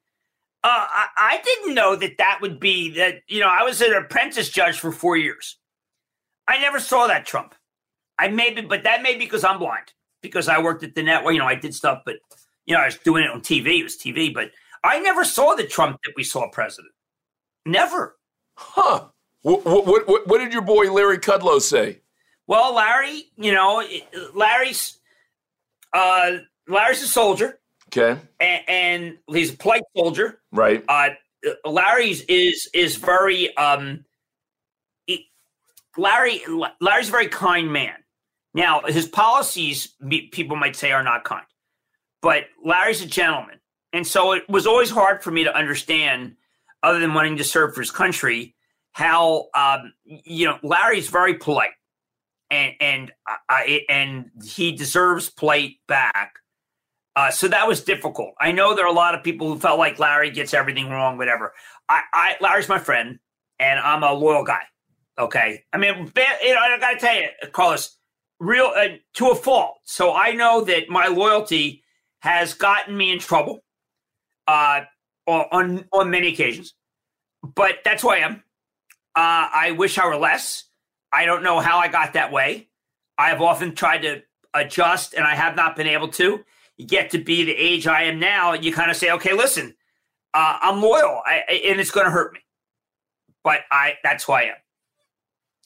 [0.65, 3.23] Uh, I, I didn't know that that would be that.
[3.29, 5.59] You know, I was an apprentice judge for four years.
[6.49, 7.55] I never saw that Trump.
[8.19, 9.93] I maybe, but that may be because I'm blind.
[10.23, 12.17] Because I worked at the network, you know, I did stuff, but
[12.67, 13.81] you know, I was doing it on TV.
[13.81, 14.51] It was TV, but
[14.85, 16.93] I never saw the Trump that we saw president.
[17.67, 18.17] Never.
[18.55, 19.07] Huh.
[19.43, 22.01] What, what, what, what did your boy Larry Kudlow say?
[22.47, 23.83] Well, Larry, you know,
[24.35, 24.99] Larry's
[25.93, 26.39] uh,
[26.69, 27.59] Larry's a soldier.
[27.89, 28.21] Okay.
[28.39, 30.41] And, and he's a polite soldier.
[30.53, 30.85] Right.
[30.89, 31.11] Uh,
[31.65, 34.05] Larry's is is very um
[35.07, 35.31] he,
[35.97, 36.43] Larry
[36.81, 37.95] Larry's a very kind man.
[38.55, 39.95] Now, his policies
[40.33, 41.45] people might say are not kind.
[42.23, 43.61] But Larry's a gentleman.
[43.93, 46.37] And so it was always hard for me to understand
[46.83, 48.55] other than wanting to serve for his country
[48.93, 51.71] how um, you know Larry's very polite
[52.51, 53.13] and and
[53.49, 56.35] I, and he deserves polite back.
[57.17, 58.35] Uh, so that was difficult.
[58.41, 61.19] I know there are a lot of people who felt like Larry gets everything wrong,
[61.19, 61.53] whatever.
[61.89, 63.19] I, I Larry's my friend,
[63.59, 64.63] and I'm a loyal guy.
[65.19, 67.99] Okay, I mean, you know, I got to tell you, Carlos,
[68.41, 69.79] real uh, to a fault.
[69.85, 71.85] So I know that my loyalty
[72.21, 73.63] has gotten me in trouble
[74.49, 74.81] uh,
[75.27, 76.75] on on many occasions,
[77.43, 78.43] but that's who I am.
[79.15, 80.65] Uh, I wish I were less.
[81.13, 82.69] I don't know how I got that way.
[83.19, 84.23] I have often tried to
[84.55, 86.45] adjust, and I have not been able to.
[86.77, 89.75] You get to be the age I am now, you kind of say, "Okay, listen,
[90.35, 92.41] uh, I'm loyal, I, and it's going to hurt me,
[93.45, 94.57] but I that's who I am,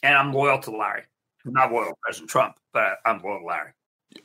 [0.02, 1.02] and I'm loyal to Larry.
[1.46, 3.70] I'm not loyal to President Trump, but I'm to Larry."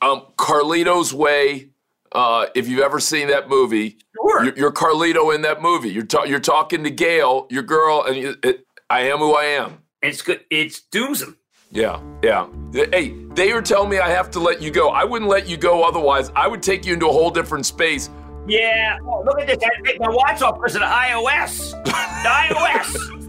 [0.02, 1.70] Um, Carlito's Way
[2.12, 4.44] uh, if you've ever seen that movie, sure.
[4.44, 5.90] you're, you're, Carlito in that movie.
[5.90, 9.44] You're ta- you're talking to Gail, your girl, and you, it, I am who I
[9.44, 9.78] am.
[10.02, 10.44] It's good.
[10.50, 11.36] It's Doomsum.
[11.70, 12.48] Yeah, yeah.
[12.72, 14.88] Hey, they are telling me I have to let you go.
[14.90, 16.32] I wouldn't let you go otherwise.
[16.34, 18.10] I would take you into a whole different space.
[18.48, 18.98] Yeah.
[19.04, 19.58] Oh, look at this.
[19.62, 21.70] I take my watch off because of the iOS.
[21.84, 23.16] the iOS.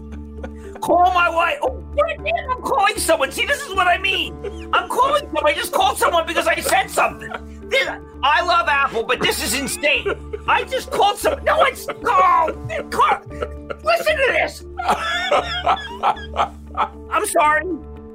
[0.82, 1.58] Call my wife.
[1.62, 3.30] Oh, damn, I'm calling someone.
[3.30, 4.34] See, this is what I mean.
[4.72, 5.46] I'm calling someone.
[5.46, 7.30] I just called someone because I said something.
[7.68, 7.88] This,
[8.22, 10.04] I love Apple, but this is insane.
[10.48, 11.42] I just called some.
[11.44, 11.86] No, it's.
[11.88, 13.22] Oh, car.
[13.30, 14.64] Listen to this.
[17.10, 17.64] I'm sorry.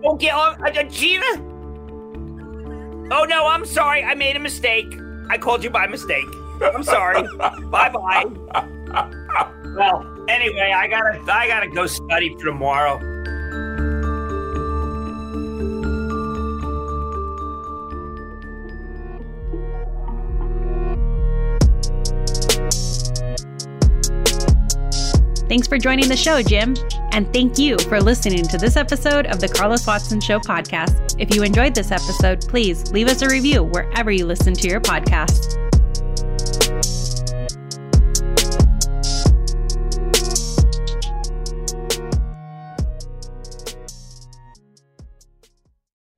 [0.03, 1.25] Okay, uh, uh, Gina.
[3.09, 4.03] Oh no, I'm sorry.
[4.03, 4.93] I made a mistake.
[5.29, 6.25] I called you by mistake.
[6.61, 7.23] I'm sorry.
[7.37, 9.13] bye bye.
[9.77, 12.97] Well, anyway, I gotta I gotta go study for tomorrow.
[25.47, 26.75] Thanks for joining the show, Jim.
[27.11, 31.15] And thank you for listening to this episode of the Carlos Watson Show podcast.
[31.19, 34.81] If you enjoyed this episode, please leave us a review wherever you listen to your
[34.81, 35.66] podcast.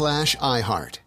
[0.00, 0.99] slash iHeart.